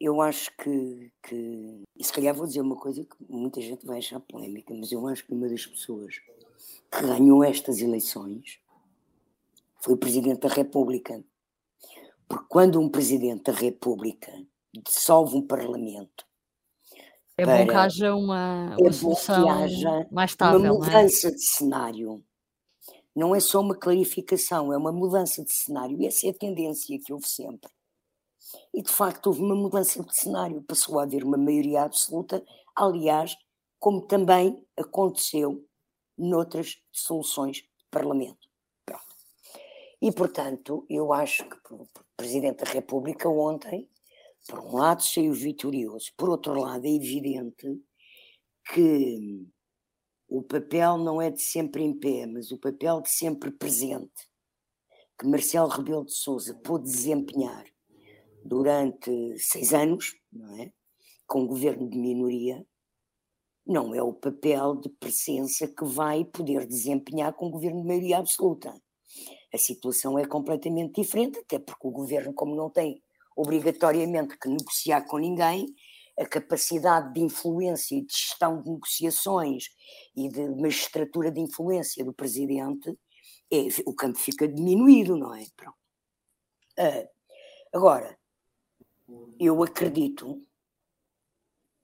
Eu 0.00 0.20
acho 0.20 0.50
que, 0.56 1.12
que, 1.22 1.82
e 1.96 2.04
se 2.04 2.12
calhar 2.12 2.34
vou 2.34 2.46
dizer 2.46 2.60
uma 2.60 2.76
coisa 2.76 3.04
que 3.04 3.16
muita 3.28 3.60
gente 3.60 3.86
vai 3.86 3.98
achar 3.98 4.20
polémica, 4.20 4.74
mas 4.74 4.92
eu 4.92 5.06
acho 5.06 5.24
que 5.24 5.32
uma 5.32 5.48
das 5.48 5.64
pessoas 5.66 6.16
que 6.90 7.02
ganhou 7.02 7.42
estas 7.44 7.80
eleições 7.80 8.58
foi 9.80 9.94
o 9.94 9.98
Presidente 9.98 10.40
da 10.40 10.48
República. 10.48 11.24
Porque 12.26 12.46
quando 12.48 12.80
um 12.80 12.88
Presidente 12.88 13.44
da 13.44 13.52
República 13.52 14.32
dissolve 14.82 15.36
um 15.36 15.46
Parlamento. 15.46 16.26
É 17.36 17.44
bom 17.44 17.66
que 17.66 17.74
haja 17.74 18.14
uma, 18.14 18.76
uma 18.78 18.88
é 18.88 18.92
solução 18.92 19.46
mais 20.10 20.30
estável. 20.30 20.60
Uma 20.60 20.68
é? 20.68 20.72
mudança 20.72 21.28
é? 21.28 21.30
de 21.30 21.44
cenário 21.44 22.24
não 23.14 23.34
é 23.34 23.40
só 23.40 23.60
uma 23.60 23.76
clarificação, 23.76 24.72
é 24.72 24.76
uma 24.76 24.92
mudança 24.92 25.44
de 25.44 25.52
cenário. 25.52 26.00
E 26.00 26.06
essa 26.06 26.26
é 26.26 26.30
a 26.30 26.34
tendência 26.34 26.98
que 26.98 27.12
houve 27.12 27.28
sempre. 27.28 27.70
E 28.72 28.82
de 28.82 28.90
facto 28.90 29.28
houve 29.28 29.40
uma 29.40 29.54
mudança 29.54 30.02
de 30.02 30.16
cenário, 30.16 30.62
passou 30.62 30.98
a 30.98 31.04
haver 31.04 31.24
uma 31.24 31.36
maioria 31.36 31.82
absoluta, 31.82 32.44
aliás, 32.74 33.36
como 33.78 34.02
também 34.02 34.64
aconteceu 34.76 35.64
noutras 36.16 36.80
soluções 36.92 37.58
de 37.58 37.68
Parlamento. 37.90 38.48
Pronto. 38.84 39.04
E 40.00 40.12
portanto, 40.12 40.84
eu 40.88 41.12
acho 41.12 41.44
que 41.48 41.74
o 41.74 41.88
Presidente 42.16 42.64
da 42.64 42.70
República 42.70 43.28
ontem, 43.28 43.88
por 44.48 44.60
um 44.60 44.76
lado, 44.76 45.02
saiu 45.02 45.32
vitorioso, 45.32 46.12
por 46.16 46.28
outro 46.28 46.54
lado, 46.60 46.84
é 46.86 46.90
evidente 46.90 47.80
que 48.72 49.46
o 50.28 50.42
papel 50.42 50.98
não 50.98 51.20
é 51.20 51.30
de 51.30 51.42
sempre 51.42 51.82
em 51.82 51.92
pé, 51.92 52.26
mas 52.26 52.50
o 52.50 52.58
papel 52.58 53.00
de 53.00 53.10
sempre 53.10 53.50
presente, 53.50 54.28
que 55.18 55.26
Marcelo 55.26 55.68
Rebelo 55.68 56.04
de 56.04 56.14
Sousa 56.14 56.54
pôde 56.54 56.84
desempenhar 56.84 57.64
durante 58.44 59.38
seis 59.38 59.72
anos, 59.72 60.14
não 60.32 60.60
é? 60.60 60.72
com 61.26 61.46
governo 61.46 61.88
de 61.88 61.96
minoria, 61.96 62.64
não 63.66 63.94
é 63.94 64.02
o 64.02 64.12
papel 64.12 64.76
de 64.76 64.90
presença 64.90 65.66
que 65.66 65.84
vai 65.84 66.24
poder 66.24 66.66
desempenhar 66.66 67.32
com 67.32 67.46
um 67.46 67.50
governo 67.50 67.80
de 67.80 67.88
maioria 67.88 68.18
absoluta. 68.18 68.74
A 69.52 69.58
situação 69.58 70.18
é 70.18 70.26
completamente 70.26 71.00
diferente, 71.00 71.38
até 71.38 71.58
porque 71.58 71.86
o 71.86 71.90
governo, 71.90 72.34
como 72.34 72.54
não 72.54 72.68
tem 72.68 73.02
obrigatoriamente 73.36 74.38
que 74.38 74.48
negociar 74.48 75.06
com 75.06 75.18
ninguém, 75.18 75.66
a 76.18 76.26
capacidade 76.26 77.12
de 77.12 77.20
influência 77.20 77.96
e 77.96 78.02
de 78.02 78.12
gestão 78.12 78.62
de 78.62 78.70
negociações 78.70 79.68
e 80.14 80.28
de 80.28 80.48
magistratura 80.50 81.30
de 81.30 81.40
influência 81.40 82.04
do 82.04 82.12
presidente, 82.12 82.96
é, 83.50 83.66
o 83.84 83.94
campo 83.94 84.18
fica 84.18 84.46
diminuído, 84.46 85.16
não 85.16 85.34
é? 85.34 85.44
Pronto. 85.56 85.76
Uh, 86.78 87.08
agora, 87.72 88.18
eu 89.38 89.62
acredito, 89.62 90.42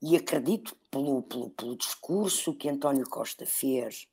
e 0.03 0.17
acredito 0.17 0.77
pelo, 0.91 1.23
pelo, 1.23 1.51
pelo 1.51 1.77
discurso 1.77 2.55
que 2.55 2.69
António 2.69 3.09
Costa 3.09 3.45
fez 3.47 4.09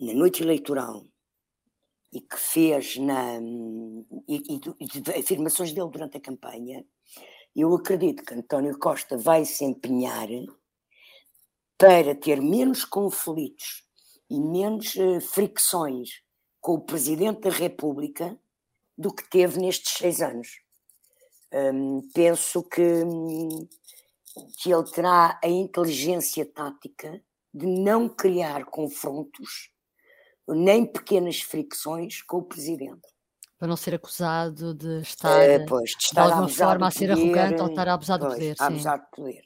na 0.00 0.14
noite 0.14 0.42
eleitoral 0.42 1.06
e 2.12 2.20
que 2.20 2.36
fez 2.36 2.96
na, 2.96 3.38
e, 4.28 4.36
e, 4.36 4.60
e 4.80 5.18
afirmações 5.18 5.72
dele 5.72 5.90
durante 5.90 6.16
a 6.16 6.20
campanha, 6.20 6.84
eu 7.54 7.74
acredito 7.74 8.24
que 8.24 8.34
António 8.34 8.78
Costa 8.78 9.16
vai 9.16 9.44
se 9.44 9.64
empenhar 9.64 10.28
para 11.76 12.14
ter 12.14 12.40
menos 12.40 12.84
conflitos 12.84 13.84
e 14.30 14.40
menos 14.40 14.94
uh, 14.94 15.20
fricções 15.20 16.22
com 16.60 16.74
o 16.74 16.80
Presidente 16.80 17.40
da 17.40 17.50
República 17.50 18.38
do 18.96 19.12
que 19.12 19.28
teve 19.28 19.58
nestes 19.58 19.98
seis 19.98 20.22
anos. 20.22 20.62
Um, 21.52 22.08
penso 22.14 22.62
que, 22.62 22.82
que 24.58 24.72
ele 24.72 24.90
terá 24.90 25.38
a 25.42 25.48
inteligência 25.48 26.46
tática 26.46 27.22
de 27.52 27.66
não 27.66 28.08
criar 28.08 28.64
confrontos 28.64 29.70
nem 30.48 30.86
pequenas 30.86 31.40
fricções 31.40 32.22
com 32.22 32.38
o 32.38 32.44
Presidente 32.44 33.11
para 33.62 33.68
não 33.68 33.76
ser 33.76 33.94
acusado 33.94 34.74
de 34.74 35.02
estar, 35.02 35.40
é, 35.40 35.64
pois, 35.64 35.90
de, 35.90 35.96
estar 36.02 36.26
de 36.26 36.32
alguma 36.32 36.48
forma 36.48 36.88
a 36.88 36.90
ser 36.90 37.10
poder, 37.10 37.38
arrogante 37.38 37.62
ou 37.62 37.68
estar 37.68 37.86
a 37.86 37.94
abusar 37.94 38.18
pois, 38.18 38.32
do 38.32 38.34
poder. 38.34 38.56
A 38.58 38.66
abusar 38.66 38.98
de 38.98 39.10
poder. 39.12 39.44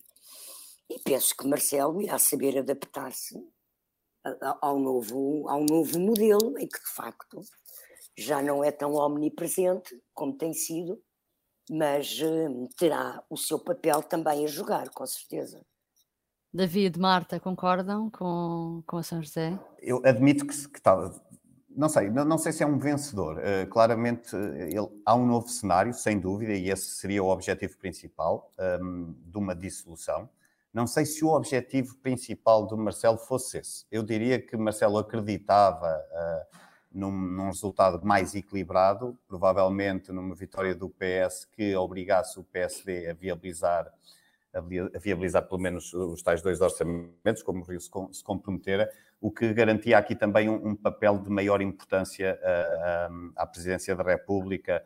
E 0.89 0.99
penso 1.01 1.37
que 1.37 1.47
Marcelo 1.47 2.01
irá 2.01 2.19
saber 2.19 2.57
adaptar-se 2.57 3.39
ao 4.63 4.79
novo, 4.79 5.47
ao 5.51 5.63
novo 5.65 6.01
modelo, 6.01 6.59
em 6.59 6.67
que 6.67 6.79
de 6.79 6.95
facto 6.95 7.43
já 8.17 8.41
não 8.41 8.65
é 8.65 8.73
tão 8.73 8.95
omnipresente 8.95 10.03
como 10.15 10.35
tem 10.35 10.55
sido, 10.55 10.99
mas 11.71 12.19
uh, 12.23 12.69
terá 12.79 13.23
o 13.29 13.37
seu 13.37 13.59
papel 13.59 14.03
também 14.03 14.47
a 14.47 14.49
jogar, 14.49 14.89
com 14.89 15.07
certeza. 15.07 15.61
David, 16.55 16.99
Marta, 16.99 17.39
concordam 17.39 18.09
com, 18.09 18.83
com 18.87 18.97
a 18.97 19.03
São 19.03 19.23
José? 19.23 19.59
Eu 19.79 20.01
admito 20.07 20.47
que, 20.47 20.69
que 20.71 20.79
não 21.77 21.89
sei, 21.91 22.09
não, 22.09 22.25
não, 22.25 22.39
sei 22.39 22.53
se 22.53 22.62
é 22.62 22.67
um 22.67 22.79
vencedor. 22.79 23.37
Uh, 23.37 23.67
claramente 23.69 24.35
eh, 24.35 24.71
ele, 24.71 24.89
há 25.05 25.15
um 25.15 25.27
novo 25.27 25.49
cenário, 25.49 25.93
sem 25.93 26.19
dúvida, 26.19 26.55
e 26.55 26.71
esse 26.71 26.87
seria 26.87 27.23
o 27.23 27.29
objetivo 27.29 27.77
principal 27.77 28.51
um, 28.59 28.62
ehm, 28.62 29.15
de 29.27 29.37
uma 29.37 29.55
dissolução. 29.55 30.29
Não 30.73 30.87
sei 30.87 31.05
se 31.05 31.25
o 31.25 31.29
objetivo 31.29 31.97
principal 31.99 32.67
do 32.67 32.77
Marcelo 32.77 33.19
fosse 33.19 33.59
esse. 33.59 33.87
Eu 33.91 34.03
diria 34.03 34.41
que 34.41 34.57
Marcelo 34.57 34.99
acreditava 34.99 35.87
uh, 35.87 36.57
num, 36.91 37.11
num, 37.11 37.47
resultado 37.49 38.05
mais 38.05 38.35
equilibrado, 38.35 39.19
provavelmente 39.29 40.11
numa 40.12 40.35
vitória 40.35 40.75
do 40.75 40.89
PS 40.89 41.45
que 41.45 41.77
obrigasse 41.77 42.41
o 42.41 42.45
PSD 42.45 43.11
a 43.11 43.12
viabilizar 43.12 43.93
a 44.55 44.99
viabilizar 44.99 45.47
pelo 45.47 45.61
menos 45.61 45.93
os 45.93 46.23
tais 46.23 46.41
dois 46.41 46.62
orçamentos, 46.62 47.43
como 47.43 47.61
o 47.61 47.65
Rio 47.65 47.79
se 47.79 48.25
comprometera, 48.25 48.91
o 49.21 49.31
que 49.31 49.53
garantia 49.53 49.99
aqui 49.99 50.15
também 50.15 50.49
um, 50.49 50.69
um 50.69 50.77
papel 50.77 51.19
de 51.19 51.31
maior 51.31 51.61
importância 51.61 52.39
uh, 52.43 53.33
à 53.37 53.47
Presidência 53.47 53.95
da 53.95 54.03
República, 54.03 54.85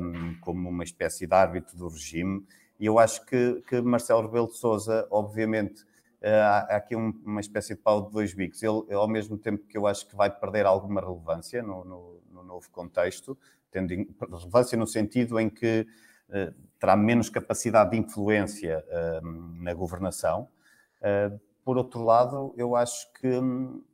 um, 0.00 0.34
como 0.40 0.68
uma 0.68 0.84
espécie 0.84 1.26
de 1.26 1.34
árbitro 1.34 1.76
do 1.76 1.88
regime. 1.88 2.44
E 2.80 2.86
eu 2.86 2.98
acho 2.98 3.24
que, 3.26 3.62
que 3.68 3.80
Marcelo 3.80 4.22
Rebelo 4.22 4.48
de 4.48 4.56
Sousa, 4.56 5.06
obviamente, 5.10 5.84
há 6.22 6.76
aqui 6.76 6.96
um, 6.96 7.12
uma 7.24 7.40
espécie 7.40 7.74
de 7.74 7.80
pau 7.80 8.06
de 8.06 8.12
dois 8.12 8.34
bicos. 8.34 8.62
Ele, 8.62 8.92
ao 8.92 9.08
mesmo 9.08 9.36
tempo 9.38 9.66
que 9.66 9.76
eu 9.76 9.86
acho 9.86 10.06
que 10.08 10.16
vai 10.16 10.30
perder 10.30 10.66
alguma 10.66 11.00
relevância 11.00 11.62
no, 11.62 11.84
no, 11.84 12.22
no 12.30 12.42
novo 12.42 12.68
contexto, 12.70 13.38
tendo 13.70 13.92
relevância 14.20 14.76
no 14.76 14.86
sentido 14.86 15.38
em 15.38 15.48
que 15.48 15.86
terá 16.78 16.96
menos 16.96 17.30
capacidade 17.30 17.90
de 17.90 17.98
influência 17.98 18.84
na 19.60 19.74
governação. 19.74 20.48
Por 21.68 21.76
outro 21.76 22.02
lado, 22.02 22.54
eu 22.56 22.74
acho 22.74 23.12
que 23.12 23.28
hum, 23.28 23.84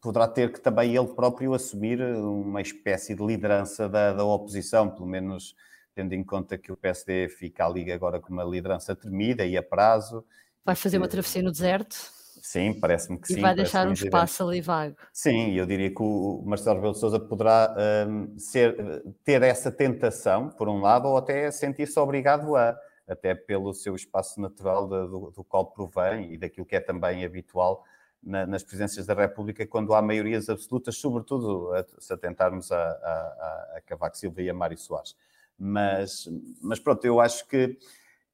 poderá 0.00 0.28
ter 0.28 0.52
que 0.52 0.60
também 0.60 0.94
ele 0.94 1.08
próprio 1.08 1.52
assumir 1.52 2.00
uma 2.00 2.60
espécie 2.60 3.16
de 3.16 3.26
liderança 3.26 3.88
da, 3.88 4.12
da 4.12 4.24
oposição, 4.24 4.88
pelo 4.88 5.08
menos 5.08 5.56
tendo 5.92 6.12
em 6.12 6.22
conta 6.22 6.56
que 6.56 6.70
o 6.70 6.76
PSD 6.76 7.28
fica 7.30 7.66
ali 7.66 7.90
agora 7.90 8.20
com 8.20 8.32
uma 8.32 8.44
liderança 8.44 8.94
tremida 8.94 9.44
e 9.44 9.56
a 9.56 9.62
prazo. 9.62 10.24
Vai 10.64 10.76
fazer 10.76 10.98
uma 10.98 11.08
travessia 11.08 11.42
no 11.42 11.50
deserto? 11.50 11.96
Sim, 12.40 12.78
parece-me 12.78 13.18
que 13.18 13.24
e 13.24 13.34
sim. 13.34 13.40
E 13.40 13.42
vai 13.42 13.56
deixar 13.56 13.88
um 13.88 13.92
espaço 13.92 14.46
ali 14.46 14.60
vago. 14.60 14.94
Sim, 15.12 15.50
eu 15.50 15.66
diria 15.66 15.92
que 15.92 16.00
o 16.00 16.44
Marcelo 16.46 16.76
Rebelo 16.76 16.92
de 16.92 17.00
Sousa 17.00 17.18
poderá 17.18 17.74
um, 18.08 18.38
ser, 18.38 19.02
ter 19.24 19.42
essa 19.42 19.72
tentação, 19.72 20.48
por 20.48 20.68
um 20.68 20.80
lado, 20.80 21.08
ou 21.08 21.16
até 21.16 21.50
sentir-se 21.50 21.98
obrigado 21.98 22.54
a, 22.54 22.78
até 23.06 23.34
pelo 23.34 23.72
seu 23.74 23.94
espaço 23.94 24.40
natural 24.40 24.86
do, 24.86 25.30
do, 25.30 25.44
qual 25.44 25.66
provém 25.66 26.32
e 26.32 26.38
daquilo 26.38 26.66
que 26.66 26.76
é 26.76 26.80
também 26.80 27.24
habitual 27.24 27.84
na, 28.22 28.46
nas 28.46 28.62
presidências 28.62 29.06
da 29.06 29.14
República, 29.14 29.66
quando 29.66 29.94
há 29.94 30.00
maiorias 30.00 30.48
absolutas, 30.48 30.96
sobretudo 30.96 31.72
a, 31.74 31.84
se 32.00 32.12
atentarmos 32.12 32.72
a, 32.72 32.76
a, 32.78 33.76
a 33.76 33.80
Cavaco 33.84 34.16
Silva 34.16 34.42
e 34.42 34.48
a 34.48 34.54
Mário 34.54 34.78
Soares. 34.78 35.14
Mas, 35.58 36.28
mas 36.60 36.80
pronto, 36.80 37.04
eu 37.04 37.20
acho 37.20 37.46
que 37.46 37.78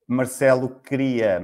Marcelo 0.07 0.81
queria, 0.81 1.41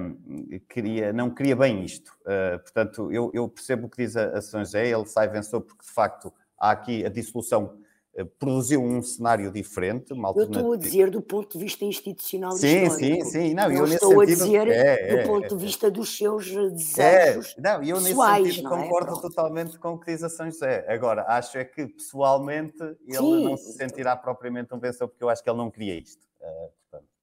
queria, 0.69 1.13
não 1.13 1.31
queria 1.31 1.55
bem 1.55 1.85
isto. 1.85 2.17
Uh, 2.23 2.59
portanto, 2.61 3.13
eu, 3.13 3.31
eu, 3.35 3.49
percebo 3.49 3.87
o 3.87 3.91
que 3.91 3.99
diz 3.99 4.17
a, 4.17 4.39
a 4.39 4.43
São 4.43 4.61
José, 4.61 4.89
ele 4.89 5.07
sai 5.07 5.29
vencedor 5.29 5.61
porque, 5.61 5.85
de 5.85 5.93
facto, 5.93 6.33
há 6.59 6.71
aqui 6.71 7.05
a 7.05 7.09
dissolução 7.09 7.79
produziu 8.25 8.83
um 8.83 9.03
cenário 9.03 9.53
diferente. 9.53 10.13
Uma 10.13 10.33
eu 10.35 10.45
estou 10.45 10.73
a 10.73 10.77
dizer 10.77 11.11
do 11.11 11.21
ponto 11.21 11.59
de 11.59 11.65
vista 11.65 11.85
institucional 11.85 12.53
sim, 12.53 12.89
Sim, 12.91 13.25
sim, 13.25 13.55
não, 13.55 13.71
eu 13.71 13.87
estou 13.87 14.21
a 14.21 14.25
dizer 14.25 14.69
é, 14.69 15.11
é, 15.11 15.17
do 15.17 15.29
ponto 15.29 15.45
é, 15.45 15.49
de 15.49 15.65
vista 15.65 15.91
dos 15.91 16.17
seus 16.17 16.47
desejos 16.47 17.55
é, 17.59 17.61
Não, 17.61 17.83
eu 17.83 17.97
pessoais, 17.97 18.43
nesse 18.43 18.57
sentido 18.57 18.71
não 18.71 18.79
é? 18.79 18.83
concordo 18.83 19.07
Pronto. 19.07 19.23
totalmente 19.23 19.79
com 19.79 19.89
o 19.91 19.99
que 19.99 20.13
diz 20.13 20.23
a 20.23 20.29
São 20.29 20.51
José. 20.51 20.87
Agora, 20.89 21.25
acho 21.29 21.59
é 21.59 21.65
que, 21.65 21.87
pessoalmente, 21.87 22.83
ele 23.07 23.19
sim. 23.19 23.45
não 23.45 23.57
se 23.57 23.73
sentirá 23.73 24.17
propriamente 24.17 24.75
um 24.75 24.79
vencedor 24.79 25.09
porque 25.09 25.23
eu 25.23 25.29
acho 25.29 25.43
que 25.43 25.51
ele 25.51 25.59
não 25.59 25.71
queria 25.71 25.99
isto. 25.99 26.25
Uh, 26.41 26.73
portanto 26.91 27.17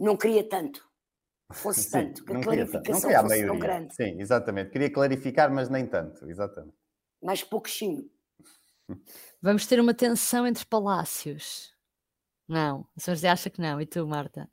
não 0.00 0.16
queria 0.16 0.42
tanto. 0.42 0.88
Fosse 1.52 1.82
Sim, 1.90 1.90
tanto, 1.90 2.24
que 2.24 2.30
a 2.30 2.34
não 2.34 2.40
clarificação 2.40 3.10
não 3.10 3.28
fosse 3.28 3.46
tão 3.46 3.58
grande. 3.58 3.94
Sim, 3.94 4.20
exatamente. 4.20 4.70
Queria 4.70 4.90
clarificar, 4.90 5.52
mas 5.52 5.68
nem 5.68 5.86
tanto, 5.86 6.28
exatamente. 6.28 6.76
Mais 7.22 7.44
pouquinho. 7.44 8.10
Vamos 9.42 9.66
ter 9.66 9.80
uma 9.80 9.94
tensão 9.94 10.46
entre 10.46 10.64
palácios. 10.66 11.74
Não, 12.46 12.86
o 12.96 13.00
Sr. 13.00 13.14
José 13.14 13.28
acha 13.28 13.50
que 13.50 13.60
não. 13.60 13.80
E 13.80 13.86
tu, 13.86 14.06
Marta? 14.06 14.48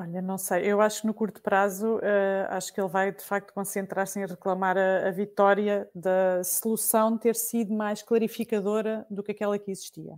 Olha, 0.00 0.22
não 0.22 0.38
sei. 0.38 0.64
Eu 0.64 0.80
acho 0.80 1.00
que 1.00 1.06
no 1.08 1.14
curto 1.14 1.42
prazo, 1.42 1.96
uh, 1.96 2.46
acho 2.50 2.72
que 2.72 2.80
ele 2.80 2.88
vai 2.88 3.10
de 3.10 3.22
facto 3.22 3.52
concentrar-se 3.52 4.20
em 4.20 4.26
reclamar 4.26 4.78
a, 4.78 5.08
a, 5.08 5.10
vitória 5.10 5.90
da 5.92 6.44
solução 6.44 7.18
ter 7.18 7.34
sido 7.34 7.74
mais 7.74 8.00
clarificadora 8.00 9.04
do 9.10 9.24
que 9.24 9.32
aquela 9.32 9.58
que 9.58 9.72
existia. 9.72 10.14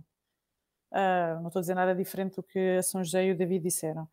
Uh, 0.91 1.39
não 1.39 1.47
estou 1.47 1.59
a 1.59 1.61
dizer 1.61 1.73
nada 1.73 1.95
diferente 1.95 2.35
do 2.35 2.43
que 2.43 2.77
a 2.77 2.83
São 2.83 3.03
José 3.03 3.25
e 3.25 3.31
o 3.31 3.37
David 3.37 3.63
disseram. 3.63 4.07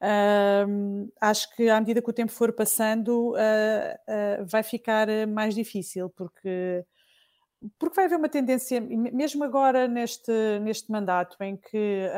Uh, 0.00 1.10
acho 1.20 1.52
que 1.56 1.68
à 1.68 1.80
medida 1.80 2.00
que 2.00 2.10
o 2.10 2.12
tempo 2.12 2.30
for 2.30 2.52
passando, 2.52 3.32
uh, 3.32 4.46
vai 4.46 4.62
ficar 4.62 5.08
mais 5.26 5.52
difícil, 5.52 6.10
porque, 6.10 6.84
porque 7.78 7.96
vai 7.96 8.04
haver 8.04 8.16
uma 8.16 8.28
tendência, 8.28 8.80
mesmo 8.80 9.42
agora 9.42 9.88
neste, 9.88 10.30
neste 10.60 10.90
mandato, 10.92 11.36
em 11.42 11.56
que 11.56 12.08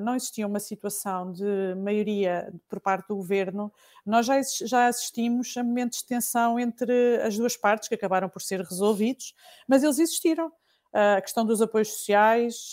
não 0.00 0.14
existia 0.14 0.46
uma 0.46 0.60
situação 0.60 1.32
de 1.32 1.74
maioria 1.76 2.52
por 2.68 2.80
parte 2.80 3.08
do 3.08 3.16
governo, 3.16 3.72
nós 4.04 4.26
já, 4.26 4.40
já 4.64 4.86
assistimos 4.86 5.56
a 5.56 5.64
momentos 5.64 5.98
de 5.98 6.06
tensão 6.06 6.58
entre 6.58 7.20
as 7.22 7.36
duas 7.36 7.56
partes, 7.56 7.88
que 7.88 7.94
acabaram 7.94 8.28
por 8.28 8.40
ser 8.40 8.60
resolvidos, 8.60 9.34
mas 9.66 9.82
eles 9.82 9.98
existiram. 9.98 10.52
A 10.92 11.20
questão 11.20 11.44
dos 11.44 11.60
apoios 11.60 11.88
sociais, 11.88 12.70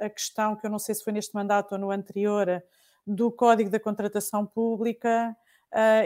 a 0.00 0.08
questão 0.08 0.56
que 0.56 0.64
eu 0.64 0.70
não 0.70 0.78
sei 0.78 0.94
se 0.94 1.04
foi 1.04 1.12
neste 1.12 1.34
mandato 1.34 1.72
ou 1.72 1.78
no 1.78 1.90
anterior, 1.90 2.62
do 3.06 3.30
Código 3.30 3.68
da 3.68 3.78
Contratação 3.78 4.46
Pública, 4.46 5.36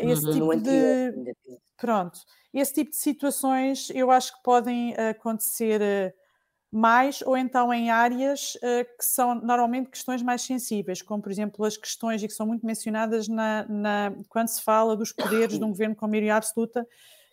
esse 0.03 0.25
Uhum. 0.27 0.33
Tipo 0.33 0.57
de. 0.57 1.35
Pronto, 1.77 2.21
esse 2.53 2.75
tipo 2.75 2.91
de 2.91 2.97
situações 2.97 3.91
eu 3.95 4.11
acho 4.11 4.35
que 4.37 4.43
podem 4.43 4.95
acontecer 4.95 5.81
eh, 5.81 6.15
mais 6.73 7.23
ou 7.23 7.37
então 7.37 7.73
em 7.73 7.91
áreas 7.91 8.57
eh, 8.63 8.85
que 8.85 9.05
são 9.05 9.35
normalmente 9.37 9.91
questões 9.91 10.23
mais 10.23 10.43
sensíveis, 10.43 11.03
como 11.03 11.23
por 11.23 11.33
exemplo 11.33 11.65
as 11.65 11.77
questões 11.77 12.23
e 12.23 12.29
que 12.29 12.35
são 12.35 12.47
muito 12.47 12.67
mencionadas 12.67 13.29
na, 13.29 13.67
na- 13.69 14.13
quando 14.29 14.49
se 14.49 14.63
fala 14.63 14.97
dos 14.97 15.13
poderes 15.13 15.59
de 15.59 15.65
um 15.65 15.69
governo 15.71 15.97
com 15.97 16.07
maioria 16.09 16.37
absoluta, 16.37 16.87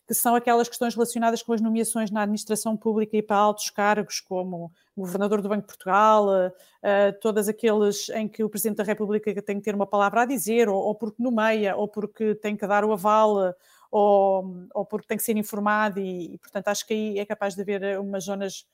que 0.07 0.13
são 0.13 0.35
aquelas 0.35 0.69
questões 0.69 0.95
relacionadas 0.95 1.43
com 1.43 1.51
as 1.51 1.59
nomeações 1.59 2.09
na 2.09 2.21
administração 2.21 2.77
pública 2.77 3.17
e 3.17 3.21
para 3.21 3.35
altos 3.35 3.69
cargos, 3.69 4.21
como 4.21 4.71
governador 4.95 5.41
do 5.41 5.49
Banco 5.49 5.61
de 5.61 5.67
Portugal, 5.67 6.29
eh, 6.81 7.11
todas 7.21 7.49
aqueles 7.49 8.07
em 8.09 8.27
que 8.27 8.43
o 8.43 8.49
Presidente 8.49 8.77
da 8.77 8.83
República 8.83 9.41
tem 9.41 9.57
que 9.57 9.63
ter 9.63 9.75
uma 9.75 9.85
palavra 9.85 10.21
a 10.21 10.25
dizer, 10.25 10.69
ou, 10.69 10.77
ou 10.77 10.95
porque 10.95 11.21
nomeia, 11.21 11.75
ou 11.75 11.87
porque 11.87 12.33
tem 12.35 12.55
que 12.55 12.65
dar 12.65 12.85
o 12.85 12.93
aval, 12.93 13.53
ou, 13.91 14.67
ou 14.73 14.85
porque 14.85 15.07
tem 15.07 15.17
que 15.17 15.23
ser 15.23 15.35
informado, 15.37 15.99
e, 15.99 16.35
e, 16.35 16.37
portanto 16.37 16.69
acho 16.69 16.87
que 16.87 16.93
aí 16.93 17.19
é 17.19 17.25
capaz 17.25 17.53
de 17.55 17.61
haver 17.61 17.83
eh, 17.83 17.99
umas 17.99 18.23
zonas 18.23 18.65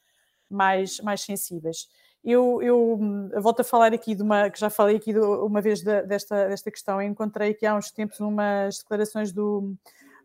mais, 0.50 1.00
mais 1.00 1.22
sensíveis. 1.22 1.88
Eu, 2.24 2.62
eu, 2.62 2.94
hum, 3.00 3.30
volto 3.42 3.60
a 3.62 3.64
falar 3.64 3.92
aqui 3.94 4.16
de 4.16 4.22
uma, 4.24 4.50
que 4.50 4.60
já 4.60 4.70
falei 4.70 4.96
aqui 4.96 5.14
do- 5.14 5.46
uma 5.46 5.62
vez 5.62 5.82
da- 5.84 6.02
desta, 6.04 6.48
desta 6.48 6.72
questão, 6.72 7.02
eu 7.02 7.08
encontrei 7.10 7.52
aqui 7.52 7.66
há 7.66 7.76
uns 7.76 7.92
tempos 7.92 8.20
umas 8.20 8.78
declarações 8.80 9.32
do, 9.34 9.76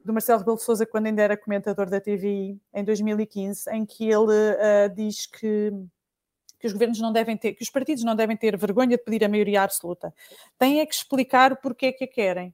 do 0.08 0.12
Marcelo 0.14 0.38
Rebelo 0.38 0.56
de 0.56 0.62
Sousa 0.62 0.86
quando 0.86 1.06
ainda 1.06 1.22
era 1.22 1.36
comentador 1.36 1.88
da 1.88 2.00
TVI 2.00 2.58
em 2.74 2.84
2015, 2.84 3.70
em 3.70 3.84
que 3.84 4.04
ele 4.04 4.32
ah, 4.58 4.88
diz 4.88 5.26
que 5.26 5.72
que 6.58 6.66
os 6.66 6.72
governos 6.72 6.98
não 6.98 7.12
devem 7.12 7.36
ter, 7.36 7.54
que 7.54 7.62
os 7.62 7.70
partidos 7.70 8.02
não 8.02 8.16
devem 8.16 8.36
ter 8.36 8.56
vergonha 8.56 8.96
de 8.96 9.04
pedir 9.04 9.24
a 9.24 9.28
maioria 9.28 9.62
absoluta. 9.62 10.12
Têm 10.58 10.80
é 10.80 10.86
que 10.86 10.92
explicar 10.92 11.52
o 11.52 11.56
porquê 11.56 11.92
que 11.92 12.02
a 12.02 12.08
querem. 12.08 12.52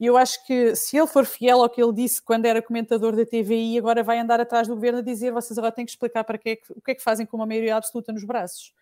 E 0.00 0.06
eu 0.06 0.16
acho 0.16 0.44
que 0.46 0.74
se 0.74 0.96
ele 0.96 1.06
for 1.06 1.26
fiel 1.26 1.62
ao 1.62 1.68
que 1.68 1.82
ele 1.82 1.92
disse 1.92 2.22
quando 2.22 2.46
era 2.46 2.62
comentador 2.62 3.14
da 3.14 3.26
TVI, 3.26 3.76
agora 3.78 4.02
vai 4.02 4.18
andar 4.18 4.40
atrás 4.40 4.66
do 4.66 4.74
governo 4.74 5.00
a 5.00 5.02
dizer 5.02 5.32
vocês 5.32 5.58
agora 5.58 5.70
têm 5.70 5.84
que 5.84 5.90
explicar 5.90 6.24
para 6.24 6.38
que 6.38 6.48
é 6.48 6.56
que, 6.56 6.72
o 6.72 6.80
que 6.80 6.92
é 6.92 6.94
que 6.94 7.02
fazem 7.02 7.26
com 7.26 7.36
uma 7.36 7.46
maioria 7.46 7.76
absoluta 7.76 8.10
nos 8.10 8.24
braços. 8.24 8.72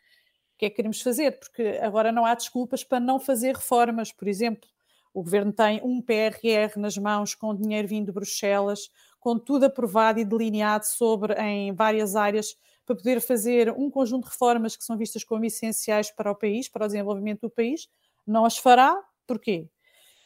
O 0.54 0.58
que 0.58 0.66
é 0.66 0.70
que 0.70 0.76
queremos 0.76 1.02
fazer? 1.02 1.32
Porque 1.38 1.80
agora 1.82 2.12
não 2.12 2.24
há 2.24 2.34
desculpas 2.34 2.84
para 2.84 3.00
não 3.00 3.18
fazer 3.18 3.56
reformas, 3.56 4.12
por 4.12 4.28
exemplo. 4.28 4.68
O 5.12 5.22
governo 5.22 5.52
tem 5.52 5.80
um 5.82 6.00
PRR 6.00 6.78
nas 6.78 6.96
mãos 6.96 7.34
com 7.34 7.54
dinheiro 7.54 7.88
vindo 7.88 8.06
de 8.06 8.12
Bruxelas, 8.12 8.88
com 9.18 9.38
tudo 9.38 9.64
aprovado 9.64 10.20
e 10.20 10.24
delineado 10.24 10.86
sobre 10.86 11.34
em 11.34 11.72
várias 11.74 12.14
áreas 12.16 12.56
para 12.86 12.96
poder 12.96 13.20
fazer 13.20 13.70
um 13.76 13.90
conjunto 13.90 14.24
de 14.24 14.30
reformas 14.30 14.76
que 14.76 14.84
são 14.84 14.96
vistas 14.96 15.22
como 15.24 15.44
essenciais 15.44 16.10
para 16.10 16.30
o 16.30 16.34
país, 16.34 16.68
para 16.68 16.84
o 16.84 16.88
desenvolvimento 16.88 17.42
do 17.42 17.50
país. 17.50 17.88
Não 18.26 18.44
as 18.44 18.56
fará, 18.56 18.96
porquê? 19.26 19.68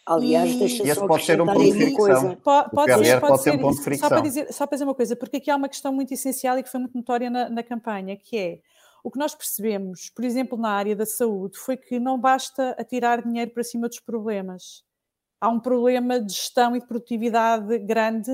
Aliás, 0.07 0.51
E- 0.53 0.59
deixa 0.59 0.83
E 0.83 0.91
esse 0.91 1.01
só 1.01 1.07
pode 1.07 1.25
ser 1.25 1.41
um 1.41 1.47
ponto 1.47 1.61
de 1.61 1.71
uma 1.71 1.75
fricção. 1.77 2.37
Pode, 2.37 2.71
PRR 2.75 3.05
ser, 3.05 3.21
pode 3.21 3.31
pode 3.33 3.43
ser 3.43 3.51
um 3.51 3.53
ser 3.55 3.61
ponto 3.63 3.71
de 3.77 3.77
Só 3.77 3.83
para, 3.83 4.19
fricção. 4.19 4.23
dizer, 4.23 4.53
só 4.53 4.67
para 4.67 4.75
dizer 4.77 4.85
uma 4.85 4.95
coisa, 4.95 5.17
porque 5.17 5.37
aqui 5.39 5.51
há 5.51 5.57
uma 5.57 5.69
questão 5.69 5.93
muito 5.95 6.13
essencial 6.13 6.59
e 6.59 6.63
que 6.63 6.69
foi 6.71 6.81
muito 6.81 6.95
notória 6.95 7.31
na, 7.31 7.49
na 7.49 7.63
campanha, 7.63 8.15
que 8.17 8.37
é 8.37 8.61
o 9.05 9.11
que 9.11 9.19
nós 9.19 9.35
percebemos, 9.35 10.09
por 10.09 10.25
exemplo, 10.25 10.57
na 10.57 10.71
área 10.71 10.97
da 10.97 11.05
saúde, 11.05 11.59
foi 11.59 11.77
que 11.77 12.01
não 12.01 12.19
basta 12.19 12.71
atirar 12.71 13.23
dinheiro 13.23 13.51
para 13.51 13.63
cima 13.63 13.87
dos 13.87 14.01
problemas. 14.01 14.83
Há 15.39 15.51
um 15.51 15.61
problema 15.61 16.19
de 16.19 16.33
gestão 16.33 16.75
e 16.75 16.81
de 16.81 16.87
produtividade 16.87 17.79
grande 17.81 18.33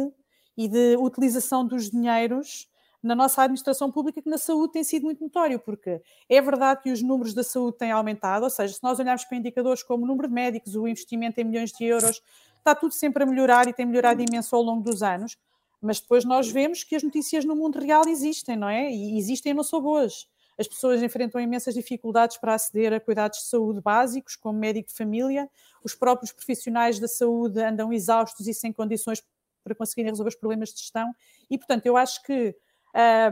e 0.56 0.68
de 0.68 0.96
utilização 0.96 1.66
dos 1.66 1.90
dinheiros 1.90 2.68
na 3.02 3.16
nossa 3.16 3.42
administração 3.42 3.90
pública 3.90 4.22
que 4.22 4.28
na 4.28 4.38
saúde 4.38 4.74
tem 4.74 4.84
sido 4.84 5.04
muito 5.04 5.24
notório, 5.24 5.58
porque 5.58 6.00
é 6.28 6.40
verdade 6.40 6.82
que 6.82 6.92
os 6.92 7.02
números 7.02 7.34
da 7.34 7.42
saúde 7.42 7.78
têm 7.78 7.90
aumentado, 7.90 8.44
ou 8.44 8.50
seja, 8.50 8.72
se 8.72 8.82
nós 8.82 9.00
olharmos 9.00 9.24
para 9.24 9.38
indicadores 9.38 9.82
como 9.82 10.04
o 10.04 10.06
número 10.06 10.28
de 10.28 10.34
médicos, 10.34 10.76
o 10.76 10.86
investimento 10.86 11.40
em 11.40 11.44
milhões 11.44 11.72
de 11.72 11.84
euros, 11.84 12.22
está 12.58 12.76
tudo 12.76 12.94
sempre 12.94 13.24
a 13.24 13.26
melhorar 13.26 13.66
e 13.66 13.72
tem 13.72 13.86
melhorado 13.86 14.22
imenso 14.22 14.54
ao 14.54 14.62
longo 14.62 14.84
dos 14.84 15.02
anos, 15.02 15.36
mas 15.82 15.98
depois 15.98 16.24
nós 16.24 16.48
vemos 16.48 16.84
que 16.84 16.94
as 16.94 17.02
notícias 17.02 17.44
no 17.44 17.56
mundo 17.56 17.80
real 17.80 18.06
existem, 18.06 18.54
não 18.54 18.68
é? 18.68 18.92
E 18.92 19.18
existem 19.18 19.50
e 19.50 19.54
não 19.54 19.64
são 19.64 19.80
boas. 19.80 20.28
As 20.60 20.68
pessoas 20.68 21.02
enfrentam 21.02 21.40
imensas 21.40 21.72
dificuldades 21.74 22.36
para 22.36 22.54
aceder 22.54 22.92
a 22.92 23.00
cuidados 23.00 23.38
de 23.38 23.44
saúde 23.46 23.80
básicos, 23.80 24.36
como 24.36 24.58
médico 24.58 24.90
de 24.90 24.94
família, 24.94 25.48
os 25.82 25.94
próprios 25.94 26.32
profissionais 26.32 27.00
da 27.00 27.08
saúde 27.08 27.62
andam 27.62 27.90
exaustos 27.92 28.46
e 28.46 28.52
sem 28.52 28.70
condições 28.72 29.22
para 29.64 29.74
conseguirem 29.74 30.10
resolver 30.12 30.28
os 30.28 30.36
problemas 30.36 30.68
de 30.70 30.80
gestão, 30.80 31.12
e 31.50 31.56
portanto 31.58 31.86
eu 31.86 31.96
acho 31.96 32.22
que 32.22 32.54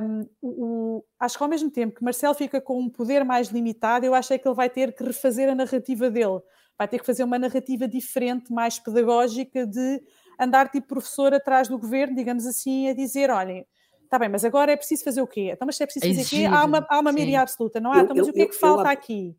um, 0.01 0.27
o- 0.41 1.05
acho 1.19 1.37
que 1.37 1.43
ao 1.43 1.49
mesmo 1.51 1.71
tempo 1.71 1.95
que 1.97 2.05
Marcelo 2.05 2.35
fica 2.35 2.61
com 2.61 2.79
um 2.81 2.89
poder 2.89 3.25
mais 3.25 3.49
limitado, 3.49 4.07
eu 4.07 4.15
acho 4.15 4.33
é 4.33 4.39
que 4.39 4.47
ele 4.47 4.55
vai 4.55 4.71
ter 4.71 4.93
que 4.95 5.03
refazer 5.05 5.49
a 5.51 5.55
narrativa 5.55 6.11
dele, 6.11 6.41
vai 6.79 6.87
ter 6.89 6.99
que 6.99 7.07
fazer 7.07 7.25
uma 7.25 7.39
narrativa 7.39 7.89
diferente, 7.89 8.53
mais 8.53 8.79
pedagógica, 8.79 9.67
de 9.67 10.03
andar 10.41 10.71
tipo 10.71 10.87
professor 10.87 11.35
atrás 11.35 11.69
do 11.69 11.79
governo, 11.79 12.15
digamos 12.17 12.47
assim, 12.47 12.89
a 12.89 12.95
dizer: 12.95 13.31
olhem, 13.31 13.67
está 14.09 14.19
bem, 14.19 14.29
mas 14.29 14.45
agora 14.45 14.73
é 14.73 14.77
preciso 14.77 15.05
fazer 15.05 15.21
o 15.21 15.27
quê? 15.27 15.51
Então, 15.53 15.67
mas 15.67 15.77
se 15.77 15.83
é 15.83 15.87
preciso 15.87 16.07
fazer 16.07 16.23
o 16.23 16.29
quê? 16.29 16.47
Há 16.51 16.65
uma, 16.65 16.87
há 16.89 17.01
uma 17.01 17.13
maioria 17.13 17.41
absoluta, 17.43 17.79
não 17.81 17.93
há? 17.93 17.99
Eu- 17.99 18.05
Então, 18.05 18.17
mas 18.17 18.27
eu- 18.27 18.31
o 18.31 18.35
que 18.35 18.41
é 18.41 18.45
eu- 18.45 18.49
que 18.49 18.55
eu 18.55 18.59
falta 18.59 18.89
aqui? 18.91 19.37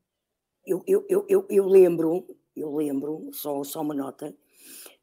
Eu, 0.65 0.83
eu, 0.87 1.05
eu, 1.09 1.25
eu, 1.27 1.45
eu 1.49 1.65
lembro, 1.65 2.25
eu 2.55 2.75
lembro, 2.75 3.29
só, 3.33 3.63
só 3.63 3.81
uma 3.81 3.93
nota, 3.95 4.35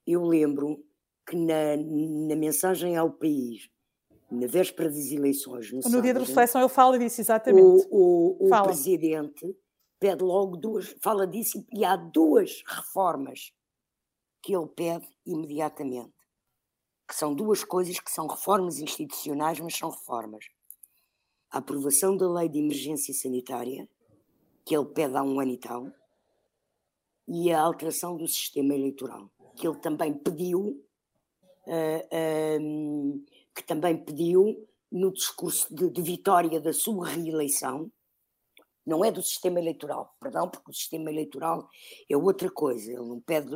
eu 0.07 0.24
lembro 0.24 0.85
que 1.29 1.35
na, 1.37 1.76
na 1.76 2.37
mensagem 2.37 2.96
ao 2.96 3.11
país 3.11 3.68
na 4.31 4.46
véspera 4.46 4.88
das 4.88 5.11
eleições, 5.11 5.70
no, 5.70 5.76
No 5.79 5.83
sábado, 5.83 6.02
dia 6.02 6.14
da 6.14 6.20
reflexão 6.20 6.61
ele 6.61 6.68
fala 6.68 6.98
disso, 6.98 7.20
exatamente. 7.20 7.87
o, 7.90 8.46
o, 8.46 8.46
o 8.46 8.50
presidente 8.64 9.57
pede 10.00 10.22
logo 10.22 10.57
duas, 10.57 10.94
fala 11.00 11.26
disso 11.26 11.64
e 11.72 11.85
há 11.85 11.96
duas 11.96 12.62
reformas 12.66 13.52
que 14.42 14.55
ele 14.55 14.66
pede 14.68 15.09
imediatamente, 15.24 16.12
que 17.07 17.14
são 17.14 17.35
duas 17.35 17.62
coisas 17.62 18.01
que 18.01 18.11
são 18.11 18.27
reformas 18.27 18.81
institucionais, 18.81 19.61
mas 19.61 19.77
são 19.77 19.90
reformas. 19.90 20.47
A 21.51 21.59
aprovação 21.59 22.16
da 22.16 22.29
lei 22.29 22.49
de 22.49 22.59
emergência 22.59 23.14
sanitária, 23.14 23.88
que 24.64 24.77
ele 24.77 24.87
pede 24.87 25.16
há 25.16 25.23
um 25.23 25.38
ano 25.38 25.53
e 25.53 25.59
tal, 25.59 25.92
e 27.29 27.53
a 27.53 27.61
alteração 27.61 28.16
do 28.16 28.27
sistema 28.27 28.75
eleitoral, 28.75 29.31
que 29.55 29.66
ele 29.66 29.79
também 29.79 30.12
pediu, 30.12 30.85
ah, 31.66 32.57
ahm, 32.57 33.25
que 33.55 33.62
também 33.62 33.97
pediu 33.97 34.66
no 34.90 35.12
discurso 35.12 35.75
de, 35.75 35.90
de 35.90 36.03
vitória 36.03 36.61
da 36.61 36.73
sua 36.73 37.09
reeleição, 37.09 37.90
não 38.87 39.05
é 39.05 39.11
do 39.11 39.20
sistema 39.20 39.59
eleitoral, 39.59 40.14
perdão, 40.20 40.49
porque 40.49 40.70
o 40.70 40.75
sistema 40.75 41.11
eleitoral 41.11 41.68
é 42.09 42.16
outra 42.16 42.49
coisa, 42.51 42.92
ele 42.92 43.03
não 43.03 43.20
pede 43.20 43.51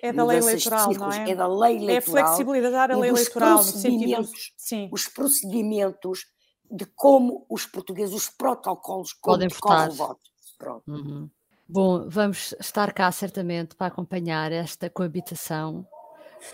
É 0.00 0.12
da 0.12 0.24
lei 0.24 0.38
eleitoral, 0.38 0.92
não 0.94 1.12
é? 1.12 1.30
é 1.30 1.34
da 1.34 1.48
lei 1.48 1.76
É 1.76 1.82
eleitoral, 1.82 2.26
flexibilizar 2.26 2.90
a 2.90 2.96
lei 2.96 3.10
eleitoral 3.10 3.58
no 3.58 3.62
sentido. 3.64 3.80
procedimentos. 3.80 4.52
Sim. 4.56 4.88
os 4.92 5.08
procedimentos 5.08 6.26
de 6.70 6.86
como 6.94 7.44
os 7.50 7.66
portugueses, 7.66 8.14
os 8.14 8.28
protocolos, 8.28 9.12
como 9.14 9.34
Podem 9.36 9.48
decorre 9.48 9.88
o 9.88 9.90
votar. 9.90 10.08
voto. 10.08 10.30
Pronto. 10.56 10.84
Uhum. 10.88 11.28
Bom, 11.68 12.08
vamos 12.08 12.54
estar 12.60 12.92
cá 12.92 13.10
certamente 13.10 13.74
para 13.74 13.86
acompanhar 13.88 14.52
esta 14.52 14.88
coabitação 14.90 15.86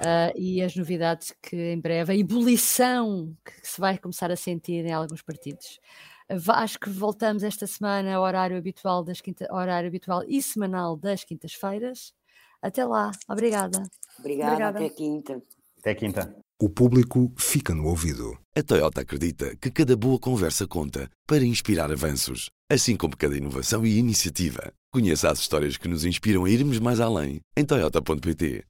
ah, 0.01 0.33
e 0.35 0.63
as 0.63 0.75
novidades 0.77 1.35
que 1.43 1.57
em 1.57 1.81
breve, 1.81 2.13
a 2.13 2.17
ebulição 2.17 3.35
que 3.45 3.67
se 3.67 3.81
vai 3.81 3.99
começar 3.99 4.31
a 4.31 4.37
sentir 4.37 4.85
em 4.85 4.93
alguns 4.93 5.23
partidos. 5.23 5.81
Acho 6.29 6.79
que 6.79 6.91
voltamos 6.91 7.43
esta 7.43 7.67
semana 7.67 8.15
ao 8.15 8.23
horário 8.23 8.57
habitual, 8.57 9.05
das 9.05 9.21
quinta, 9.21 9.47
horário 9.53 9.89
habitual 9.89 10.25
e 10.27 10.43
semanal 10.43 10.97
das 10.97 11.25
quintas-feiras. 11.25 12.13
Até 12.61 12.85
lá, 12.85 13.13
obrigada. 13.29 13.83
Obrigada, 14.19 14.53
Obrigada. 14.53 14.79
até 14.79 14.89
quinta. 14.89 15.43
Até 15.79 15.95
quinta. 15.95 16.37
O 16.61 16.71
público 16.71 17.33
fica 17.37 17.75
no 17.75 17.87
ouvido. 17.87 18.37
A 18.57 18.63
Toyota 18.63 19.03
acredita 19.03 19.55
que 19.57 19.71
cada 19.71 19.95
boa 19.95 20.19
conversa 20.19 20.67
conta 20.67 21.09
para 21.27 21.45
inspirar 21.45 21.93
avanços, 21.93 22.49
assim 22.71 22.97
como 22.97 23.17
cada 23.17 23.37
inovação 23.37 23.85
e 23.85 23.99
iniciativa. 23.99 24.73
Conheça 24.91 25.31
as 25.31 25.39
histórias 25.39 25.77
que 25.77 25.87
nos 25.87 26.07
inspiram 26.07 26.47
a 26.47 26.51
irmos 26.51 26.79
mais 26.79 26.99
além 26.99 27.41
em 27.55 27.65
toyota.pt. 27.65 28.65